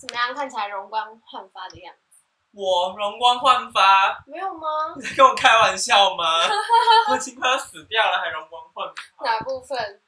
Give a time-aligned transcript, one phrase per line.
[0.00, 0.34] 怎么样？
[0.34, 2.20] 看起来容光焕发的样子。
[2.52, 4.22] 我容光焕发？
[4.26, 4.94] 没有吗？
[4.96, 6.24] 你在跟我开玩笑吗？
[7.10, 8.86] 我已经快要死掉了，还容光焕
[9.18, 9.24] 发？
[9.24, 10.02] 哪部分？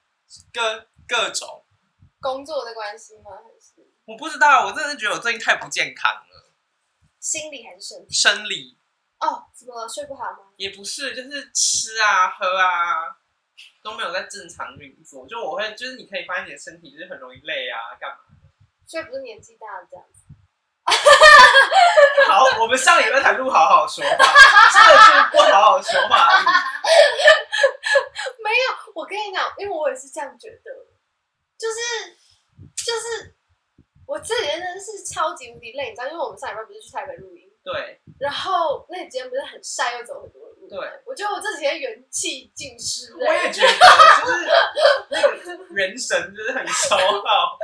[0.52, 1.64] 各各种。
[2.20, 3.30] 工作的关系吗？
[3.44, 3.86] 还是？
[4.04, 6.52] 我不知道，我真的是觉得我最近太不健康了。
[7.20, 8.14] 心理还是身体？
[8.14, 8.78] 生理。
[9.18, 9.88] 哦，怎么了？
[9.88, 10.38] 睡不好吗？
[10.56, 13.16] 也不是，就是吃啊喝啊
[13.82, 15.26] 都没有在正常运作。
[15.26, 18.18] 就我会，就是你可以发现你的身体就是很容易累啊，干嘛？
[18.86, 20.24] 所以不是年纪大了这样子。
[22.28, 26.44] 好，我们上礼拜才录好好说话，这个是不好好说话而已。
[28.42, 30.70] 没有，我跟你讲，因为我也是这样觉得，
[31.58, 32.14] 就是
[32.84, 33.34] 就是
[34.06, 37.44] 我这几天真的是超级无敌累，你知道，因为我们上礼拜不是去台北录音。
[37.64, 40.80] 对，然后那几天不是很晒，又走很多路。
[40.80, 43.14] 对，我觉得我这几天元气尽失。
[43.14, 43.68] 我也觉得，
[44.20, 44.46] 就是
[45.10, 47.58] 那个元神就是很消耗。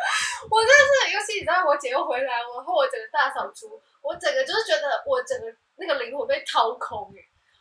[0.50, 7.12] 我真的是，尤其你知道，我姐又回来，然后我整个大扫除，我整个就是觉得我整个那个灵魂被掏空，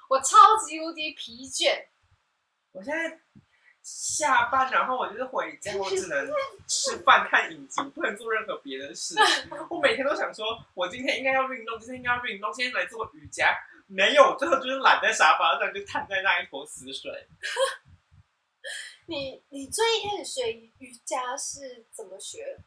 [0.09, 1.85] 我超级无敌疲倦。
[2.71, 3.19] 我现在。
[3.83, 6.29] 下班，然后我就是回家，我只能
[6.67, 9.15] 吃饭、看影集，不能做任何别的事。
[9.71, 10.45] 我每天都想说，
[10.75, 13.57] 我今天应该要运动，今天应该要运动，今天来做瑜伽，
[13.91, 17.11] 没有，最后就是懒在沙发上，就瘫在那一坨死水。
[19.07, 22.57] 你你最一开始学瑜伽是怎么学？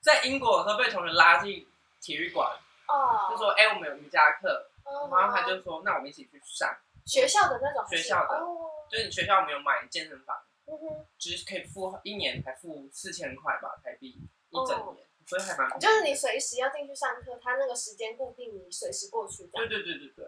[0.00, 1.64] 在英国的时候被同学拉进
[2.00, 2.50] 体育馆，
[2.88, 10.36] 哦，就说：“哎、欸，我们有瑜伽课。”然后他就说：“那我们一起去上学校的那种学校的，哦、就是你学校没有买健身房。”
[10.66, 15.78] 嗯哼，只是可以付一年才付四千块吧，台币一整年，哦、所以还蛮。
[15.78, 19.46] 就是你随时要进去上课，他那个时间固定，你随时过去。
[19.52, 20.26] 对对对对对。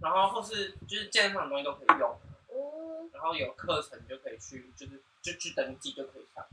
[0.00, 2.18] 然后或是就是健身房的东西都可以用，
[2.48, 3.10] 嗯。
[3.12, 6.46] 然后有课程就可以去，就是就去登记就可以上。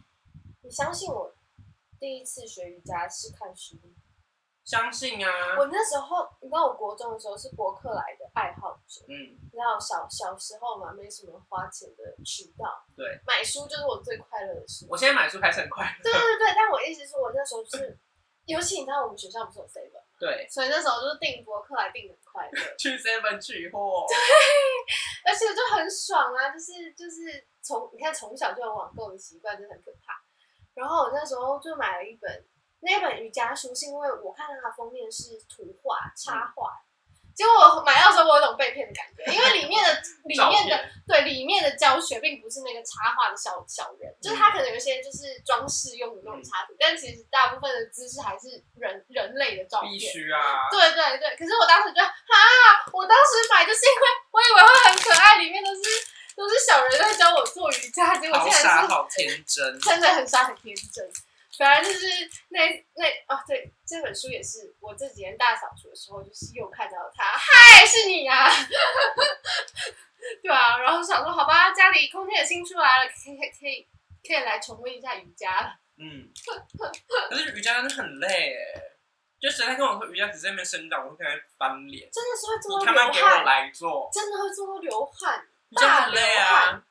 [0.61, 1.33] 你相信我，
[1.99, 3.77] 第一次学瑜伽是看书。
[4.63, 5.29] 相信啊！
[5.59, 9.05] 我那时候，你知道，我国中的时候是博客来的爱好者。
[9.07, 12.83] 嗯，你知道小小时候嘛，没什么花钱的渠道。
[12.95, 14.87] 对，买书就是我最快乐的事。
[14.89, 16.02] 我现在买书还是很快乐。
[16.02, 17.95] 对对对，但我意思是我那时候就是，
[18.45, 20.02] 尤其你知道，我们学校不是有 seven？
[20.25, 22.61] 对， 所以那时候就是订博客来订很快乐。
[22.77, 24.05] 去 seven 取货。
[24.08, 24.15] 对，
[25.31, 26.49] 而且就很爽啊！
[26.49, 30.14] 就是就是从你看从小就有网购的习惯，真的很可怕。
[30.73, 32.45] 然后我那时候就买了一本。
[32.81, 36.69] 那本瑜伽书是因为我看到它封面是图画插画，
[37.35, 39.91] 结果我买到的时候我有种被骗的感觉，因为里面的
[40.23, 48.47] 里面的对里面的教学并不是那个插画的小小人，就是它可能有一些就是装饰用的那种插图，嗯、但其实大部分的姿势还是
[48.79, 49.91] 人人类的照片。
[49.91, 50.71] 必须啊！
[50.71, 52.07] 对对对，可是我当时就啊，
[52.93, 55.81] 我当时买就是因为我以为会很可爱，里面都是
[56.35, 61.05] 都是小人在教我做瑜伽，结果竟然是好傻好天真，真的很傻很天真。
[61.58, 62.08] 反正就是
[62.49, 68.52] 那那哦，对，这本书也是我这几天大扫除的时候，就是又看到它，嗨，是你呀、啊，
[70.44, 73.88] 对啊，然后想说，好吧，家里空间也新出来了，可以可以
[74.27, 75.80] 可以来重温一下瑜伽了。
[75.98, 76.27] 嗯，
[77.30, 78.82] 可是瑜伽真的很累哎，
[79.39, 82.10] 就谁在跟我说瑜伽只在那边伸展，我会跟他翻脸。
[82.11, 82.94] 真的是会做到流汗。
[82.94, 86.83] 你他妈给我来做，真的会做到流汗，瑜伽很累啊。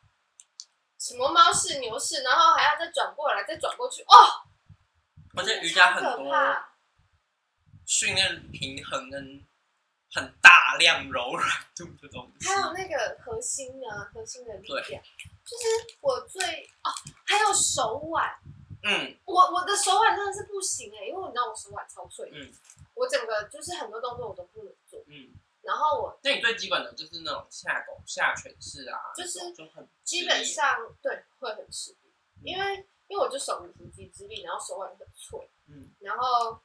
[0.98, 4.48] 什么猫式、牛式，然后还要再转过来，再转过去，哦。
[5.36, 6.32] 而且瑜伽很多
[7.84, 9.44] 训练平衡跟
[10.12, 15.02] 很大量柔软度的东西，还有那个核心啊，核心的力量。
[15.44, 16.88] 就是我最哦，
[17.26, 18.32] 还有手腕。
[18.84, 22.30] 嗯，我我的手腕真的是不行哎、欸，因为你知道我手腕超脆。
[22.32, 22.52] 嗯，
[22.94, 25.02] 我整个就是很多动作我都不能做。
[25.08, 32.86] 嗯，然后我那你最基本的就是那种下狗下犬式啊，就是就很基本上对会很吃力，嗯、因为。
[33.14, 35.38] 因为我就手无缚鸡之力，然后手腕很脆，
[35.68, 36.60] 嗯，然后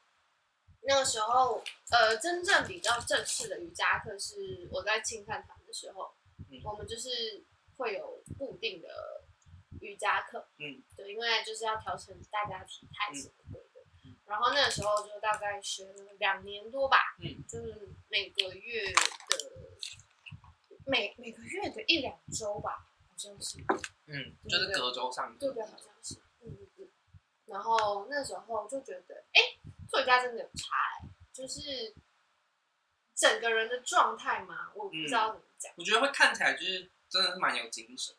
[0.81, 6.11] 那个时候，呃，真正比较正式的瑜伽课是我在青饭堂的时候，
[6.49, 7.45] 嗯，我们就是
[7.77, 8.87] 会有固定的
[9.79, 18.97] 瑜伽课，嗯，对，因为就是要调成大家体态什么鬼的，嗯，然后那个时候就大概学了两年多吧，嗯，就是每个月的
[20.87, 23.59] 每每个月的一两周吧，好像是，
[24.07, 26.19] 嗯，就是隔周上对，对对，好像是。
[27.49, 29.41] 然后那时候就觉得，哎，
[29.89, 31.93] 做瑜伽真的有差哎，就是
[33.15, 35.73] 整个人的状态嘛，我不知道怎么讲。
[35.77, 38.15] 我觉得会看起来就是真的是蛮有精神，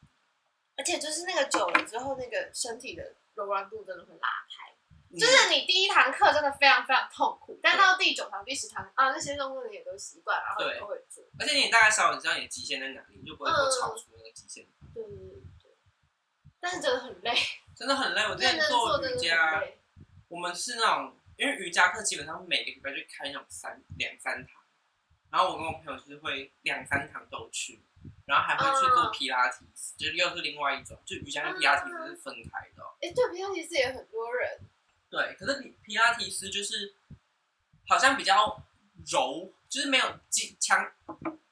[0.76, 4.70] 而且就是那个久了之后，那个身体的柔软度真的会拉开。
[5.18, 11.24] 就是你第一堂课真的非常非常痛苦，但到第九堂、第十堂啊，那些动作你也都习惯，然后也都会做。
[11.36, 14.64] 而且你大概稍微知道你的极限在哪里，你就不会说超出那个极限。
[14.94, 15.39] 对对对对，
[16.60, 17.34] 但是真的很累。
[17.74, 19.64] 真的很累，我之前做瑜伽，
[20.28, 24.62] 我们是那种，因为瑜伽课基本上每个礼拜就开那种三两三堂，
[25.30, 27.80] 然后我跟我朋友就是会两三堂都去，
[28.26, 32.82] 然后还会去做皮拉提斯，uh, 就是又是另外一种，就瑜伽跟皮拉提斯是分开的。
[33.00, 34.60] 哎、uh, 欸，对，皮拉提斯也很多人。
[35.08, 36.94] 对，可是皮皮拉提斯就是
[37.88, 38.62] 好像比较
[39.10, 40.04] 柔，就是没有
[40.60, 40.92] 强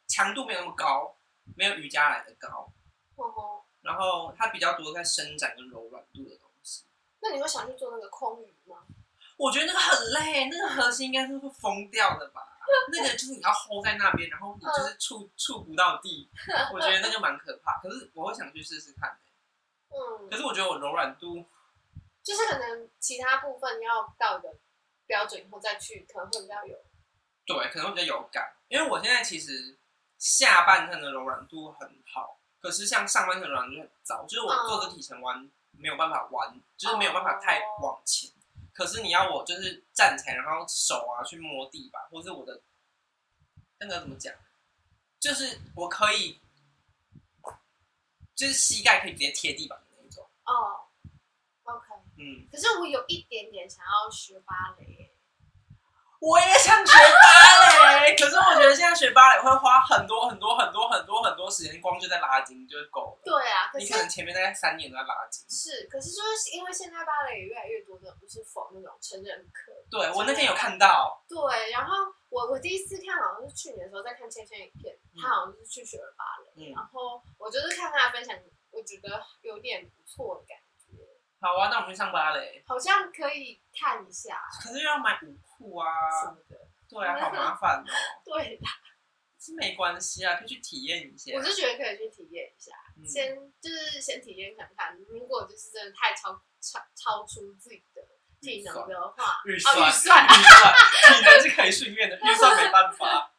[0.06, 1.16] 强度没有那么高，
[1.56, 2.70] 没有瑜伽来的高。
[3.16, 3.57] 哦、uh-huh.
[3.88, 6.84] 然后它比较多在伸展跟柔软度的东西。
[7.20, 8.84] 那你会想去做那个空余吗？
[9.38, 12.42] 我觉得那个很累，那个核心应该是会疯掉的吧？
[12.92, 16.28] 那个就是你要 hold 在那边，然后你就是触触不到地，
[16.74, 17.80] 我觉得那就蛮可怕。
[17.82, 19.18] 可是我会想去试试看。
[19.88, 20.28] 嗯。
[20.28, 21.44] 可是我觉得我柔软度。
[22.20, 24.54] 就是可能其他部分要到一个
[25.06, 26.76] 标准以后再去，可能会比较有。
[27.46, 29.78] 对，可能会比较有感，因为我现在其实
[30.18, 38.30] 下半身的柔软度很好，可是像上半身软就很糟，就是我做个体前弯没有办法弯，就是没有办法太往前。
[38.72, 42.60] 可是你要我就是站起来，然后手啊去摸地板，或是我的
[43.78, 44.32] 那个怎么讲，
[45.18, 46.40] 就是我可以，
[48.34, 50.28] 就是膝盖可以直接贴地板的那种。
[50.44, 50.86] 哦
[51.64, 51.86] ，OK，。
[52.18, 55.07] 嗯，可是我有一点点想要学芭蕾，
[56.20, 58.14] 我也想学芭蕾。
[58.18, 63.20] 可是我觉得现在学芭蕾会花很多很多很多很多很多时间，光就在拉筋就够了。
[63.24, 65.48] 对啊，可你可能前面大概三年都在拉筋。
[65.48, 69.72] 是，可是就是因为现在芭蕾也越来越多的不是否那种成人课。
[69.90, 71.22] 对，我那天有看到。
[71.28, 71.94] 对，然后
[72.28, 78.34] 我我第一次看好像是去年的时候在看芊芊影片，他好像是去学了芭蕾，嗯，然后我就是看他的分享，
[78.72, 80.57] 我觉得有点不错的感觉。
[81.40, 85.86] 好啊，那我们去上芭蕾，好像可以看一下，可是又要买舞裤啊
[86.20, 86.58] 什么的，
[86.88, 87.86] 对啊，好麻烦哦。
[88.26, 88.66] 对的，
[89.38, 91.32] 是没关系啊，可以去体验一下。
[91.36, 98.02] 我是觉得可以去体验一下，嗯、先就是先体验看看，如果就是真的太超超超出自己的
[98.40, 100.74] 体能的话，预算预算预算，
[101.14, 103.32] 体能是可以训练的， 预算没办法。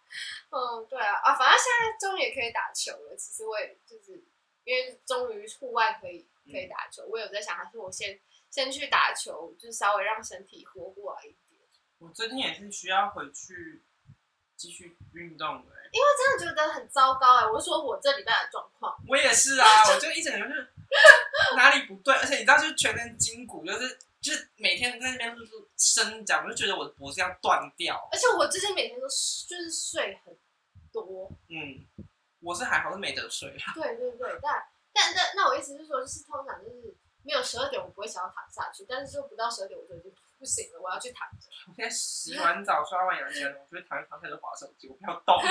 [0.52, 3.16] 嗯，对啊，啊，反正现在终于也可以打球了。
[3.18, 4.24] 其实我也就是
[4.64, 6.29] 因为终于户外可以。
[6.52, 8.20] 可以打球，我有在想，还是我先
[8.50, 11.38] 先去打球，就稍微让身体活过来一点。
[12.00, 13.84] 我最近也是需要回去
[14.56, 17.46] 继续运动的，因为真的觉得很糟糕哎。
[17.46, 20.74] 我是说我这礼拜的状况，我也是啊，我就一整天就是
[21.58, 28.08] 哪里不对，而且你知道，就是全身筋骨，就是就是每天在那边就是伸展，我就觉得我的脖子要断掉。
[28.12, 30.38] 而且我最近每天都就是睡很
[30.92, 31.86] 多，嗯，
[32.40, 33.74] 我是还好是没得睡啊。
[33.76, 34.66] 对对对，但。
[35.00, 36.94] 但那那我意思是说，就是通常就是
[37.24, 38.86] 没有十二点，我不会想要躺下去。
[38.88, 41.48] 但是就不到十二点，我就已经不行了，我要去躺着。
[41.68, 45.40] 我现在洗完澡、刷完牙之后，我就躺一躺，开始滑手机，我不要动。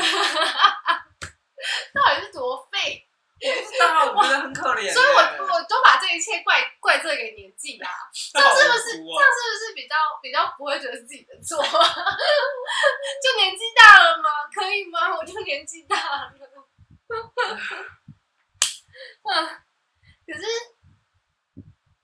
[1.94, 3.04] 到底是多废？
[3.40, 4.92] 我不知道，我觉得很可怜。
[4.92, 5.20] 所以我
[5.54, 7.88] 我都把这一切怪怪 这个年纪啦。
[8.12, 8.98] 这是不是？
[8.98, 11.62] 这是不是比较比较不会觉得是自己的错？
[11.64, 14.28] 就年纪大了吗？
[14.52, 15.16] 可以吗？
[15.16, 16.32] 我就年纪大了。
[19.24, 19.62] 嗯，
[20.26, 20.42] 可是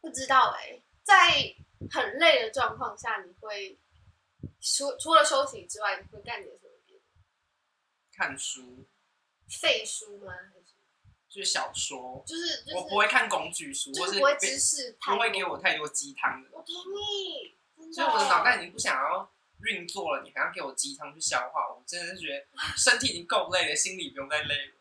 [0.00, 1.54] 不知道哎、欸，在
[1.90, 3.78] 很累的状况下，你会
[4.60, 7.02] 除除了休息之外，你会干点什么别的？
[8.12, 8.86] 看书，
[9.60, 10.32] 废书吗？
[10.32, 10.66] 还是
[11.28, 12.22] 就是小说？
[12.26, 16.48] 就是、就是、我不会看工具书，就是不会知识太，不会给我太多鸡汤的。
[16.52, 17.58] 我同意，
[17.92, 19.28] 所以我的脑袋已经不想要
[19.62, 22.46] 运作了，你还要给我鸡汤去消化，我真的是觉得
[22.76, 24.74] 身体已经够累了，心里不用再累了。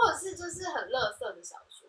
[0.00, 1.86] 或者是就是很乐色的小说，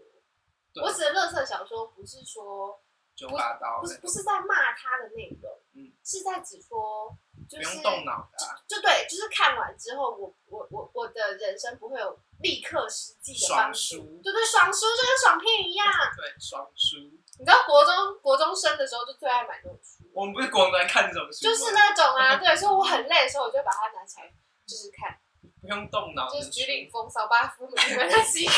[0.84, 2.77] 我指的乐色小说不是说
[3.15, 7.15] 九把刀，不是不是在骂他的内容，嗯，是在指说
[7.48, 8.38] 就是不用动脑的，
[8.68, 15.88] 就对，就是看完之后，我我我我的人生不会有立刻实际的帮助，对对，爽书就跟爽片一样，
[16.18, 16.98] 对，爽书。
[17.39, 24.27] 你知道国中国中生的时候就最爱买这种书，我们不是国中在看这种书，就是那种啊，对，所以我很累的时候，我就把它拿起来
[24.68, 25.18] 就是看。
[25.62, 28.51] 不用动脑， 就是菊领风骚八夫里面的是一个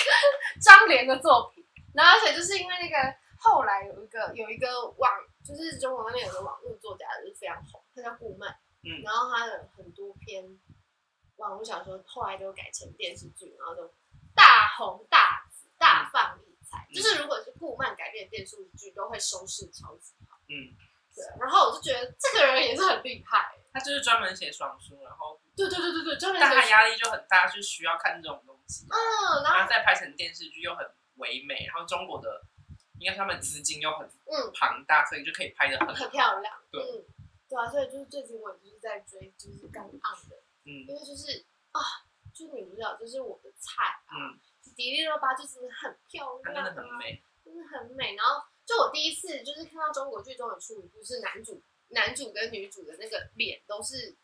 [0.61, 5.11] 张连的作品，然后而且就是因为那个后来有一个有一个网，
[5.45, 8.49] 就是中国那边有个网络作家就是非常红，他叫顾漫，
[8.83, 10.43] 嗯，然后他的很多篇
[11.35, 13.93] 网络小说后来都改成电视剧，然后就
[14.33, 20.71] 大红大紫大放异彩，嗯，就是如果是顾漫改编的电视剧都会收视超级好，嗯，
[21.15, 23.55] 对，然后我就觉得这个人也是很厉害。
[23.73, 26.39] 他就是专门写爽书，然后对对对对对，专门。
[26.39, 28.85] 但他压力就很大，就需要看这种东西。
[28.85, 32.45] 嗯，然后再拍成电视剧又很唯美，然后中国的，
[32.99, 36.53] 应该他们资金又很嗯庞大，所以就可以拍的很很漂亮。
[36.71, 37.05] 对，嗯，
[37.49, 41.81] 对啊，所以就是最近我就是在追，就是刚 on 的，嗯，因为就是啊，
[42.31, 44.37] 就是你不知道，就是我的菜啊，嗯，
[44.75, 48.15] 迪丽热巴就真的很漂亮，真的很美，真的很美。
[48.15, 51.61] 然后就我第一次就是看到中国剧中有出一部是男主。
[51.89, 54.15] 男主跟女主的那个脸都是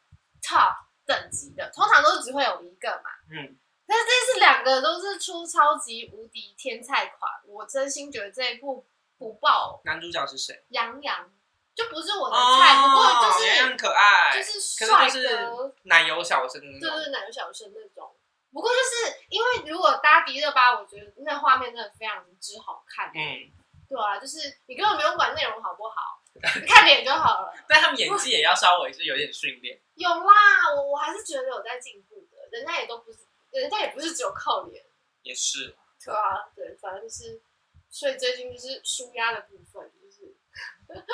[0.41, 0.73] top
[1.05, 3.11] 等级的，通常都是只会有一个嘛。
[3.31, 3.57] 嗯。
[3.85, 9.81] 但是这次两个都是出超级无敌天菜款，我真心觉得这一部不爆。
[9.85, 10.63] 男主角是谁？
[10.69, 11.31] 杨洋。
[11.75, 18.13] 就不是我的菜，哦、不过就是很可爱，就是帅哥，奶油小生，对对，奶油小生那种。
[18.51, 23.09] 不过就是因为如果搭迪热巴，我觉得那画面真的非常之好看。
[23.15, 23.49] 嗯，
[23.89, 26.21] 对啊，就是你根本不用管内容好不好，
[26.67, 27.53] 看脸就好了。
[27.67, 29.81] 但他们演技也要稍微是有点训练。
[29.95, 34.85] 有啦，我我还是觉得有在进步的，人家也都不是，人家也不是只有靠脸。
[35.23, 35.75] 也是。
[36.05, 37.41] 对啊，对，反正就是，
[37.89, 39.91] 所以最近就是舒压的部分。
[39.99, 40.35] 就是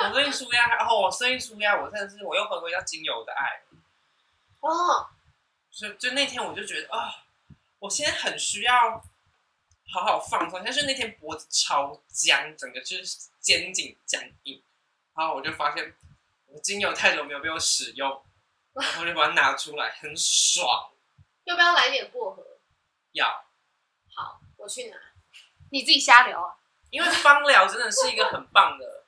[0.04, 3.62] 我最近舒压，然后我最近舒压，我真的是我又回归到精油的爱。
[4.60, 5.08] 哦，
[5.70, 7.12] 所以就那天我就觉得啊、哦，
[7.80, 9.02] 我现在很需要
[9.92, 10.60] 好好放松。
[10.64, 14.62] 但是那天脖子超僵，整个就是肩颈僵硬，
[15.14, 15.94] 然后我就发现
[16.46, 18.24] 我精油太久没有被我使用，
[18.74, 20.92] 然后我就把它拿出来，很爽。
[21.44, 22.44] 要不要来点薄荷？
[23.12, 23.44] 要。
[24.14, 24.96] 好，我去拿。
[25.70, 26.56] 你自己瞎聊啊。
[26.90, 29.04] 因为芳疗真的是一个很棒的。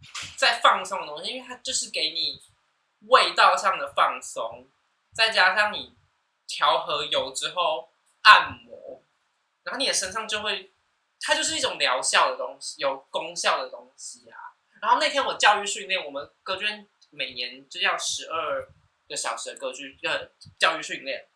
[0.36, 2.42] 在放松的东西，因为它就是给你
[3.08, 4.66] 味道上的放松，
[5.14, 5.94] 再加上你
[6.46, 7.92] 调和油之后
[8.22, 8.69] 按摩，
[9.70, 10.72] 然后你的身上就会，
[11.20, 14.36] 它就是一种疗效的东西，有功效的东西啊。
[14.82, 18.66] 然后那天我教育训练，我们歌剧院每年就要十二
[19.08, 21.28] 个小时的歌剧呃教育训练，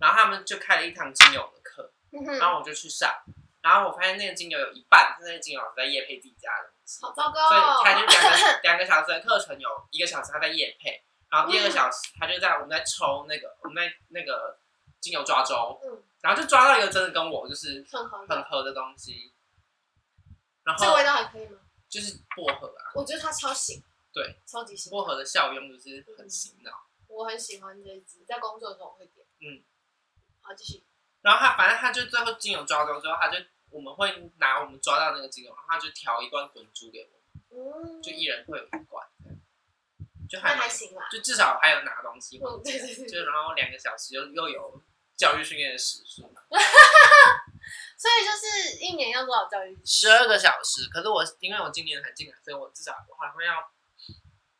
[0.00, 1.92] 然后他们就开了一堂精油的课，
[2.40, 3.22] 然后我就去上，
[3.62, 6.98] 然后我发现那个精油有一半是那个精油在夜配自己家的东西。
[7.02, 7.82] 好糟糕哦！
[7.82, 14.58] 所以他就两个 两个小时的课程，有一个小时他在夜配，然后第二个小时他就在我们在抽那个我们在那个
[15.00, 19.32] 精油抓周，嗯，然后就抓到一个真的跟我就是很合很合的东西。
[20.64, 21.60] 然后这个味道还可以吗？
[21.88, 24.90] 就是薄荷啊，我觉得它超醒，对，超级醒。
[24.90, 29.24] 薄荷的效用就是很醒脑，我很喜欢这一支，在工作的时候我会点。
[29.40, 29.62] 嗯，
[30.40, 30.84] 好继续。
[31.22, 33.38] 然后他反正他就最后精油抓到之后，他就。
[33.68, 37.10] 我们会拿我们抓到那个精油，然后他就调一罐滚珠给
[37.50, 39.04] 我们，就一人会有一罐，
[40.30, 44.82] 就还还行啦，就至少还有拿东西，就然后两个小时又又有
[45.16, 46.22] 教育训练的时数，
[47.96, 49.78] 所以就是一年要多少教育？
[49.84, 53.72] 十二个小时，可是我因为我今年才进来，所以我至少我还会要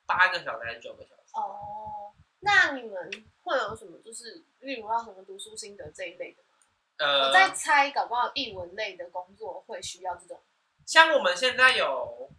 [0.07, 1.33] 八个小时还是九个小时？
[1.35, 3.11] 哦，那你们
[3.43, 6.49] 会有什么就是例如要什么读书心得这一类的吗？
[6.97, 10.43] 呃，我在猜，搞不好译文类的工作会需要这种。
[10.87, 12.31] 像我们现在有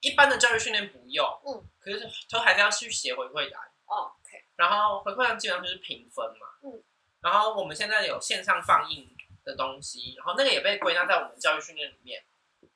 [0.00, 3.60] 一般的教育训练不用，嗯，可是都还是要去写回馈单。
[3.84, 4.44] 哦，OK。
[4.56, 6.82] 然后回馈单基本上就是评分嘛，嗯。
[7.26, 9.10] 然后我们现在有线上放映
[9.44, 12.22] 的东西，然后那个也被归纳在我们教育训练里面。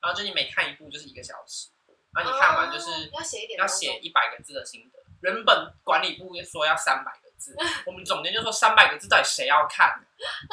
[0.01, 1.69] 然后就你每看一部就是一个小时，
[2.13, 4.99] 然后你看完就是要写一点，要写一百个字的心得。
[5.21, 7.55] 原本管理部说要三百个字，
[7.87, 10.03] 我们总监就说三百个字到底谁要看？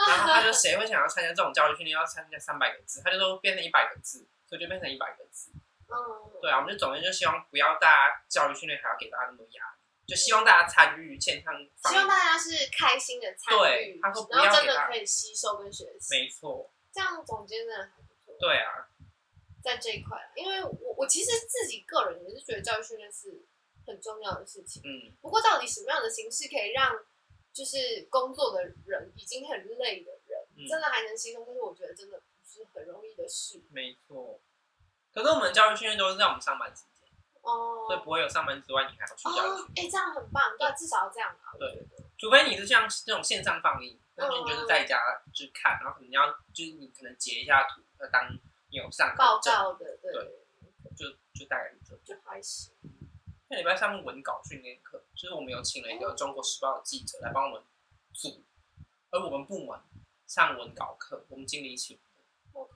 [0.07, 5.51] 然后他就谁会想要参加这种教育训练，要参加三百个字，他就说变成一百个字，所以就变成一百个字。
[5.89, 5.97] 嗯，
[6.41, 9.78] 对啊，我们就总监就希望不要大家教育训练还要给大家那么多压力，
[10.09, 11.55] 就希望大家参与健康，
[11.89, 16.19] 希望大家是开心的参与，然后真的可以吸收跟学习。
[16.19, 18.35] 没错，这样总结真的还不错。
[18.41, 18.89] 对啊，
[19.63, 23.45] 在这一块，因为我我其实自己个人也是觉得教育训练是。
[23.89, 26.95] 很重要的事情，嗯，不过到底什么样的形式可以让
[27.55, 31.43] 就是工作的人已经很累的人，嗯、真的还能吸收？
[31.47, 33.63] 但是我觉得真的不是很容易的事。
[33.71, 34.43] 没错，
[35.11, 36.98] 可是我们教育训练都是在我们上班时间
[37.49, 39.63] 哦，所以不会有上班之外你还要去教育。
[39.77, 41.57] 哎、这样很棒，对，至少要这样啊。
[41.59, 41.87] 对，
[42.19, 44.99] 除非你是像这种线上放映，那你就是在家
[45.33, 50.45] 去看，然后可能要就是你可能截一下图，要当你有上报告的，对，对
[50.95, 52.75] 就就大概就就还行。
[53.49, 57.63] 那礼拜上文稿训练课，就是我们有请了一个《中国时报》的记者来帮我们
[58.13, 58.45] 组，
[59.11, 59.81] 而我们部门
[60.27, 61.99] 上文稿课，我们经理请，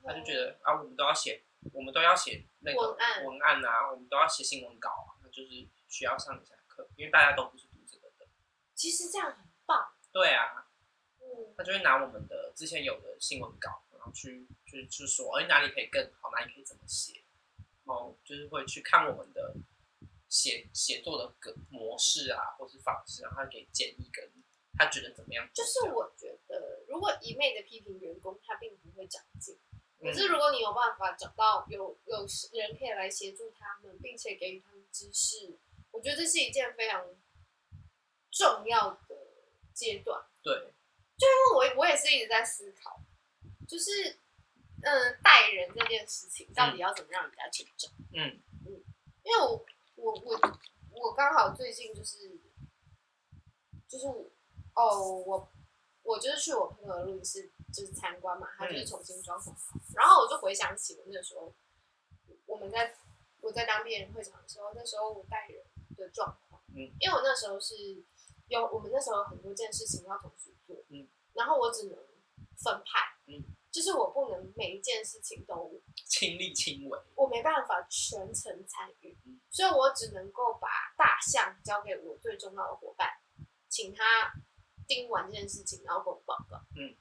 [0.03, 2.91] 他就觉得啊，我们都要写，我们都要写那个
[3.25, 8.27] 文案啊，我们都要写新闻稿啊，那就是需要上一下课，因为大家都不是读这个的。
[8.75, 9.93] 其实这样很棒。
[10.11, 10.67] 对啊，
[11.19, 17.23] 嗯，他就会拿我们的之前有的新闻稿，然后去去去说，哎，哪里可以更好，哪里可以怎么写，
[17.85, 19.55] 然后就是会去看我们的。
[20.33, 24.27] 写写作的个模式啊，或是方式，然后他给建议跟
[24.75, 25.47] 他觉得怎么样？
[25.53, 29.55] 就是我觉得，如果一昧的批评员工，他并不会长进。
[30.03, 35.57] 可是如果你有办法找到有有人可以来协助他们，并且给予他们知识，
[35.91, 37.05] 我觉得这是一件非常
[38.31, 39.15] 重要的
[39.73, 40.25] 阶段。
[40.41, 40.53] 对，
[41.17, 43.01] 就因为我我也是一直在思考，
[43.67, 44.19] 就是
[44.81, 47.91] 嗯，带人这件事情到底要怎么让人家成长？
[48.13, 48.83] 嗯嗯，
[49.23, 49.65] 因为我。
[49.95, 52.41] 我我我我刚好最近就是
[53.87, 54.07] 就是
[54.73, 55.49] 哦，我
[56.01, 61.53] 我就是去我朋友的录音室就是参观嘛，他就是重新装潢，嗯、然后我就回想起我那个时候
[62.45, 62.95] 我们在
[63.41, 65.63] 我在当辩论会长的时候，那时候我带人
[65.95, 68.03] 的状况，嗯，因为我那时候是
[68.47, 71.97] 有我们那时候有很多件事情要同时做，嗯，然后我只能
[72.57, 73.43] 分派，嗯。
[73.73, 79.17] 就是我不能每一件事情都亲力亲为，我没办法全程参与，
[79.49, 83.09] 所以我只能够把大象交给我最重要的伙伴，
[83.67, 84.31] 请他
[84.87, 86.57] 盯完这件事情，然后跟我报告。
[86.75, 86.95] 嗯，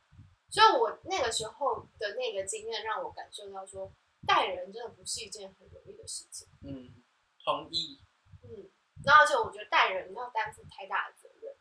[0.53, 3.91] 所以我那个时候的那个经验让我感受到说，
[4.27, 6.47] 带人真的不是一件很容易的事情。
[6.61, 7.03] 嗯，
[7.43, 8.03] 同意。
[8.43, 8.71] 嗯，
[9.03, 11.57] 然后而且我觉得带人要担负太大的责任，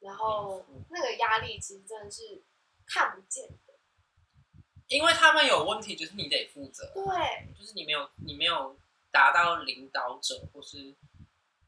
[0.00, 2.44] 然后那个压力其实真的是
[2.86, 3.74] 看不见的。
[4.88, 6.92] 因为他们有问题，就是你得负责。
[6.92, 8.76] 对，就是你没有，你没有
[9.10, 10.94] 达到领导者，或是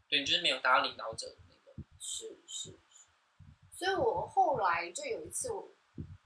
[0.09, 1.75] 对，你就是没有达到领导者的那个。
[1.99, 3.07] 是是是，
[3.73, 5.73] 所以我后来就有一次我，我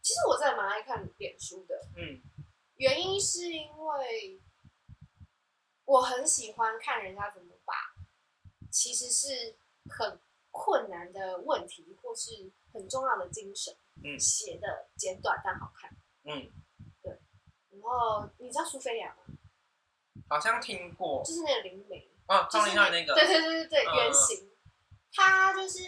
[0.07, 1.75] 其实我真的蛮爱看脸书的。
[1.97, 2.23] 嗯，
[2.77, 4.41] 原因是因为
[5.85, 7.75] 我很喜欢看人家怎么把
[8.71, 9.57] 其实是
[9.91, 10.21] 很
[10.53, 15.91] 困难的问题，或是很重要的精神，嗯，写的简短但好看。
[16.23, 16.53] 嗯。
[17.73, 19.25] 然后你知道苏菲亚吗？
[20.29, 24.53] 好像听过，就是那个灵媒哦，就是那个，对对对对对，原型。
[25.13, 25.81] 他就是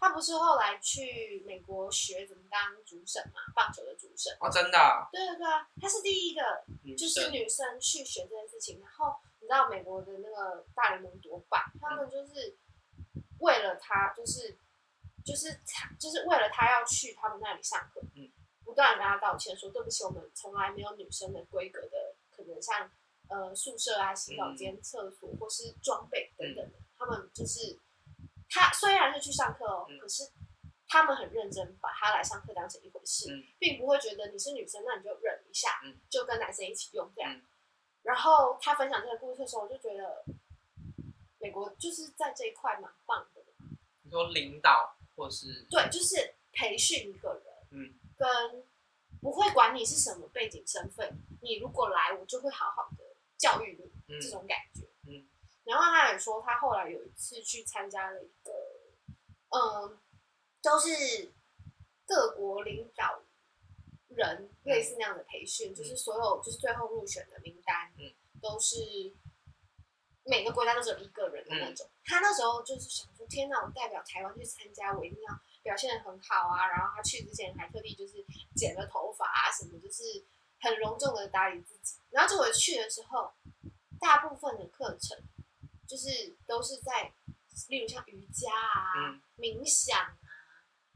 [0.00, 5.08] 他，不是后来去美国学怎么当主审嘛，棒球的主审哦，真的？
[5.12, 6.64] 对对对啊，他是第一个，
[6.96, 8.80] 就是女生去学这件事情。
[8.80, 12.56] 然后你知道美国的那个大联盟多棒，他们就是
[13.40, 14.58] 为了他，就是
[15.24, 15.60] 就是
[15.98, 18.00] 就是为了他要去他们那里上课。
[18.16, 18.32] 嗯。
[18.62, 22.88] 不断跟他道歉，说对不起，我们从来没有女生的规格的，可能像
[23.28, 26.78] 呃宿舍啊、洗澡间、厕所或是装备等等的。
[26.96, 27.76] 他们就是
[28.50, 30.24] 他虽然是去上课哦，可是
[30.88, 37.40] 他们很认真，把他来上课当成一回事，并不会觉得你是女生，那你就忍一下，就跟男生一起用这样。
[38.02, 40.24] 然后他分享这个故事的时候，我就觉得
[41.38, 43.42] 美国就是在这一块蛮棒的。
[44.02, 47.94] 你说领导或是对，就是培训一个人，嗯。
[48.20, 48.28] 跟
[49.22, 53.04] 不会管你是什么背景身份，你如果来，我就会好好的
[53.38, 54.86] 教育你，嗯、这种感觉。
[55.70, 58.52] 嗯，然后他也说，他后来有一次去参加了一个，
[59.50, 59.98] 嗯，
[60.62, 61.32] 都是
[62.06, 63.22] 各国领导
[64.08, 68.76] 人类似那样的培训，嗯、就是所有就是最后入选的名单，嗯、都是
[70.24, 71.86] 每个国家都只有一个人的那种。
[71.86, 75.40] 嗯、他那时候就是想说，天哪，我代表台湾去参加，我一定要。
[75.62, 78.24] 表现的很好啊，然后他去之前还特地就是
[78.56, 80.24] 剪了头发啊，什么就是
[80.58, 81.98] 很隆重的打理自己。
[82.08, 83.30] 然后结果去的时候，
[84.00, 85.22] 大部分的课程
[85.90, 87.12] 就是都是在，
[87.68, 90.14] 例如像瑜伽啊、嗯、冥想啊，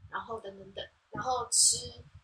[0.09, 1.75] 然后等等等，然后吃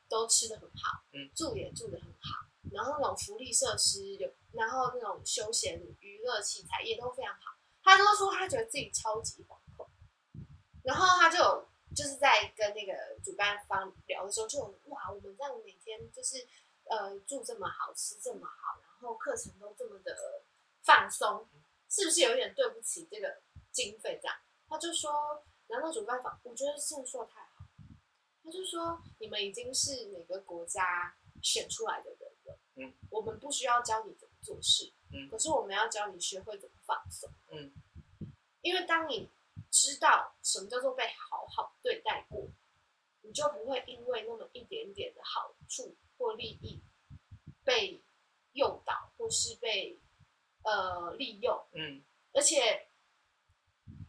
[0.08, 7.58] 都吃的很好，嗯、住也住的很好，然后那种福利设施有，然后那种休闲娱乐器材也都非常好。
[7.84, 9.90] 他都说他觉得自己超级惶恐，
[10.84, 11.68] 然后他就。
[11.94, 16.38] 就是在跟那个主办方聊的时候，就哇，我们这样每天就是
[16.86, 20.16] 呃住这么好，吃这么好，然后课程都这么的
[20.84, 21.46] 放松，
[21.92, 24.18] 是不是有点对不起这个经费？
[24.22, 24.36] 这样，
[24.68, 27.66] 他就说，然后主办方，我觉得这样说太好，
[28.44, 37.72] 他就说，你们已经是哪个国家选出来的人了，嗯，我们不需要教你怎么做事，嗯，可是我们要教你学会怎么放松，嗯，
[38.62, 39.30] 因为当你。
[39.70, 42.46] 知道什么叫做被好好对待过，
[43.22, 46.82] 你就不会因为那么一点点的好处或利益
[47.64, 48.04] 被
[48.52, 49.98] 诱导，或是被
[50.64, 51.60] 呃利用。
[51.74, 52.88] 嗯，而且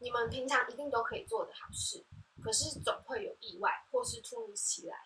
[0.00, 2.04] 你们平常一定都可以做的好事，
[2.42, 4.96] 可是总会有意外或是突如其来，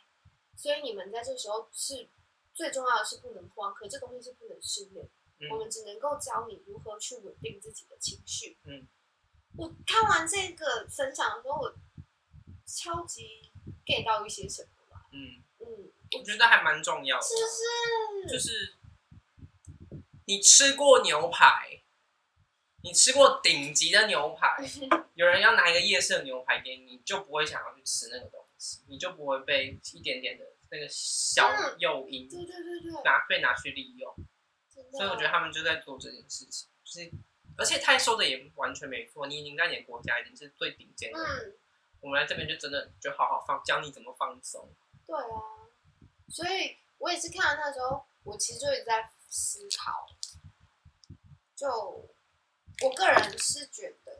[0.55, 2.09] 所以你们在这时候是
[2.55, 5.09] 最重要的是不能慌，可这东西是不能训练。
[5.39, 8.59] 嗯，我们只能够教你如何去稳定自己的情绪。
[8.65, 8.87] 嗯。
[9.59, 11.75] 我看完这个分享的时候，我
[12.67, 13.51] 超级
[13.87, 15.07] get 到一些什么吧。
[15.13, 17.23] 嗯嗯，我觉得还蛮重要的。
[17.23, 18.35] 是不是？
[18.35, 18.76] 就是
[20.27, 21.83] 你吃过牛排，
[22.83, 24.57] 你吃过顶级的牛排，
[25.15, 34.15] 有人要拿一个夜市的牛排给你，你就不会想要去吃那个东西，你就不会被一点点的那个小诱因，对对对对，拿被拿去利用。
[34.93, 37.11] 所以我觉得他们就在做这件事情，就是。
[37.59, 41.57] 而且他说的也完全没错，你你那点国家已经是最顶尖的，嗯、
[42.01, 44.71] 我们来这边就真的就好好放，教你怎么放松。
[45.07, 45.65] 对啊，
[46.29, 50.07] 所以我也是看了那时候，我其实就一直在思考，
[51.57, 51.69] 就
[52.83, 54.13] 我个人是觉得，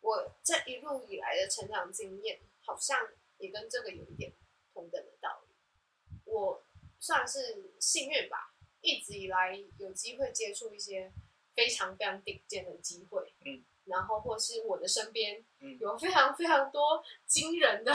[0.00, 2.98] 我这一路以来的成长经验，好像
[3.36, 4.32] 也跟这个有一点
[4.72, 5.54] 同等的道理。
[6.24, 6.64] 我
[6.98, 11.12] 算是幸运吧，一直以来有机会接触一些
[11.54, 15.44] 非常非常顶尖的机会，嗯，然后或是我的身边，
[15.78, 17.92] 有非常非常多惊人的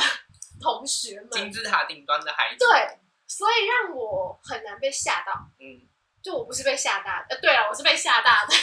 [0.62, 5.88] 同学们，金字塔顶端的孩子，对，所以让我很难被吓到，嗯，
[6.28, 8.54] 就我不是被吓大的，呃，对了，我是被吓大的。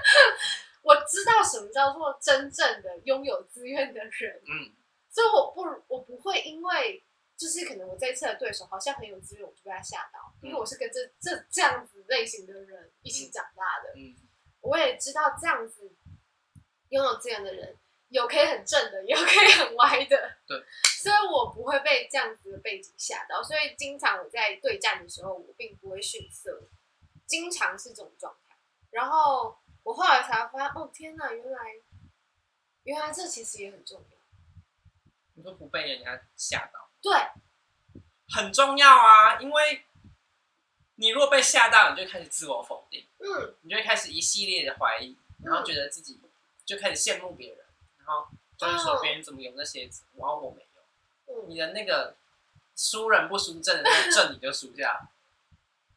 [0.80, 4.72] 我知道什么叫做真正的拥有资源的人，嗯，
[5.10, 7.04] 所以我不我不会因为
[7.36, 14.16] 就是可能我这一次的对手好像很有资源，我就被他吓到，因为我是跟这这这样子类型的人一起长大的，嗯，
[14.62, 15.92] 我也知道这样子
[16.88, 17.76] 拥有资源的人
[18.08, 20.56] 有可以很正的，有可以很歪的，对，
[21.02, 26.62] 所以我不会被这样子的背景吓到，所以经常我在对战的时候，我并不会逊色，
[27.26, 28.56] 经常是这种状态，
[28.90, 29.58] 然后。
[29.86, 31.60] 我后来才发现，哦天哪，原来，
[32.82, 34.18] 原来这其实也很重要。
[35.34, 37.12] 你说不被人家吓到，对，
[38.34, 39.84] 很重要啊，因为
[40.96, 46.20] 你如果被吓到，你就开始自我否定，嗯，你就会开始一系列的怀疑，然后觉得自己
[46.64, 47.64] 就开始羡慕别人，
[47.98, 48.26] 然后
[48.58, 52.16] 就是说别人怎么有那些，然后我没有，嗯，你的那个
[52.74, 55.12] 输人不输阵的那个阵你就输下了。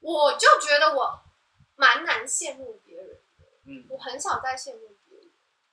[0.02, 1.20] 我就觉得我
[1.76, 3.46] 蛮难羡慕别人的。
[3.66, 5.28] 嗯，我很少在羡慕别人。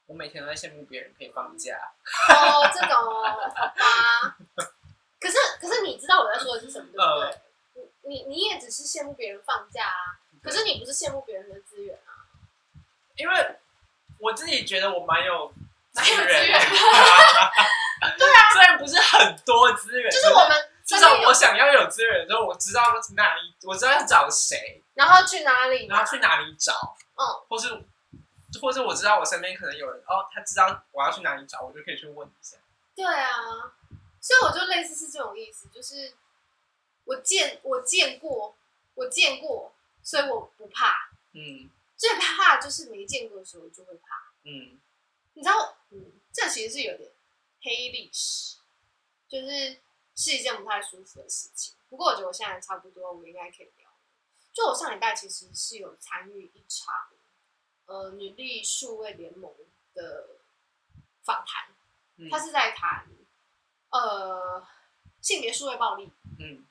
[0.06, 1.76] 我每天都在羡慕别人可以放假。
[2.28, 3.74] 哦，这种哦，好吧。
[5.18, 7.90] 可是，可是你知道我在说的是什么，对不对？
[8.02, 12.22] 你你你也只是羡慕别人放假啊，可是你不是羡慕别人的资源啊。
[13.16, 13.56] 因为
[14.20, 15.52] 我自己觉得我蛮有
[15.92, 16.52] 资源
[18.18, 22.82] 对啊，虽然不是很多资源，就是我们至少我想要有资源的时候，我知道
[23.14, 26.96] 哪里，我知道要找谁，然后去哪里，然后去哪里找。
[27.14, 27.68] 嗯，或是，
[28.60, 32.56] 或是我知道我身边可能有人哦，他知道我要去哪里找，我就可以去问一下。
[32.94, 33.30] 对啊，
[34.20, 36.14] 所以我就类似是这种意思，就是
[37.04, 38.56] 我见我见过，
[38.94, 41.10] 我见过，所以我不怕。
[41.32, 44.32] 嗯，最怕就是没见过的时候就会怕。
[44.44, 44.80] 嗯，
[45.34, 47.10] 你知道，嗯，这其实是有点
[47.62, 48.56] 黑历史，
[49.28, 49.78] 就是
[50.16, 51.74] 是一件不太舒服的事情。
[51.88, 53.88] 不过我觉得我现在差不多，我应该可以聊。
[54.52, 56.94] 就我上礼拜其实是有参与一场，
[57.84, 59.52] 呃，女力数位联盟
[59.94, 60.30] 的
[61.22, 61.68] 访谈，
[62.16, 63.06] 嗯、他是在谈，
[63.90, 64.66] 呃，
[65.20, 66.10] 性别数位暴力。
[66.40, 66.66] 嗯，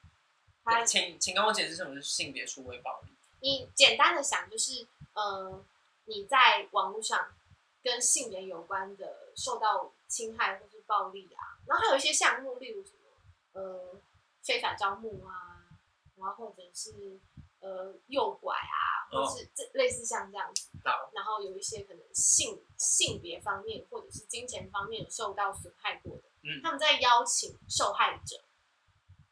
[0.63, 3.11] 他请请跟我解释什么是性别数位暴力。
[3.41, 5.63] 你简单的想就是，呃，
[6.05, 7.35] 你在网络上
[7.83, 12.94] 跟性别有关的受到侵害或是暴力啊，然后还有一些项目，例如什么，
[13.55, 13.99] 呃，
[14.43, 15.65] 非法招募啊，
[16.15, 17.19] 然后或者是。
[17.61, 28.43] 呃，诱拐啊，或是这类似像这样子，哦、然后有一些可能性性别方面或者是金钱方面受到损害过的，嗯，他们在邀请受害者，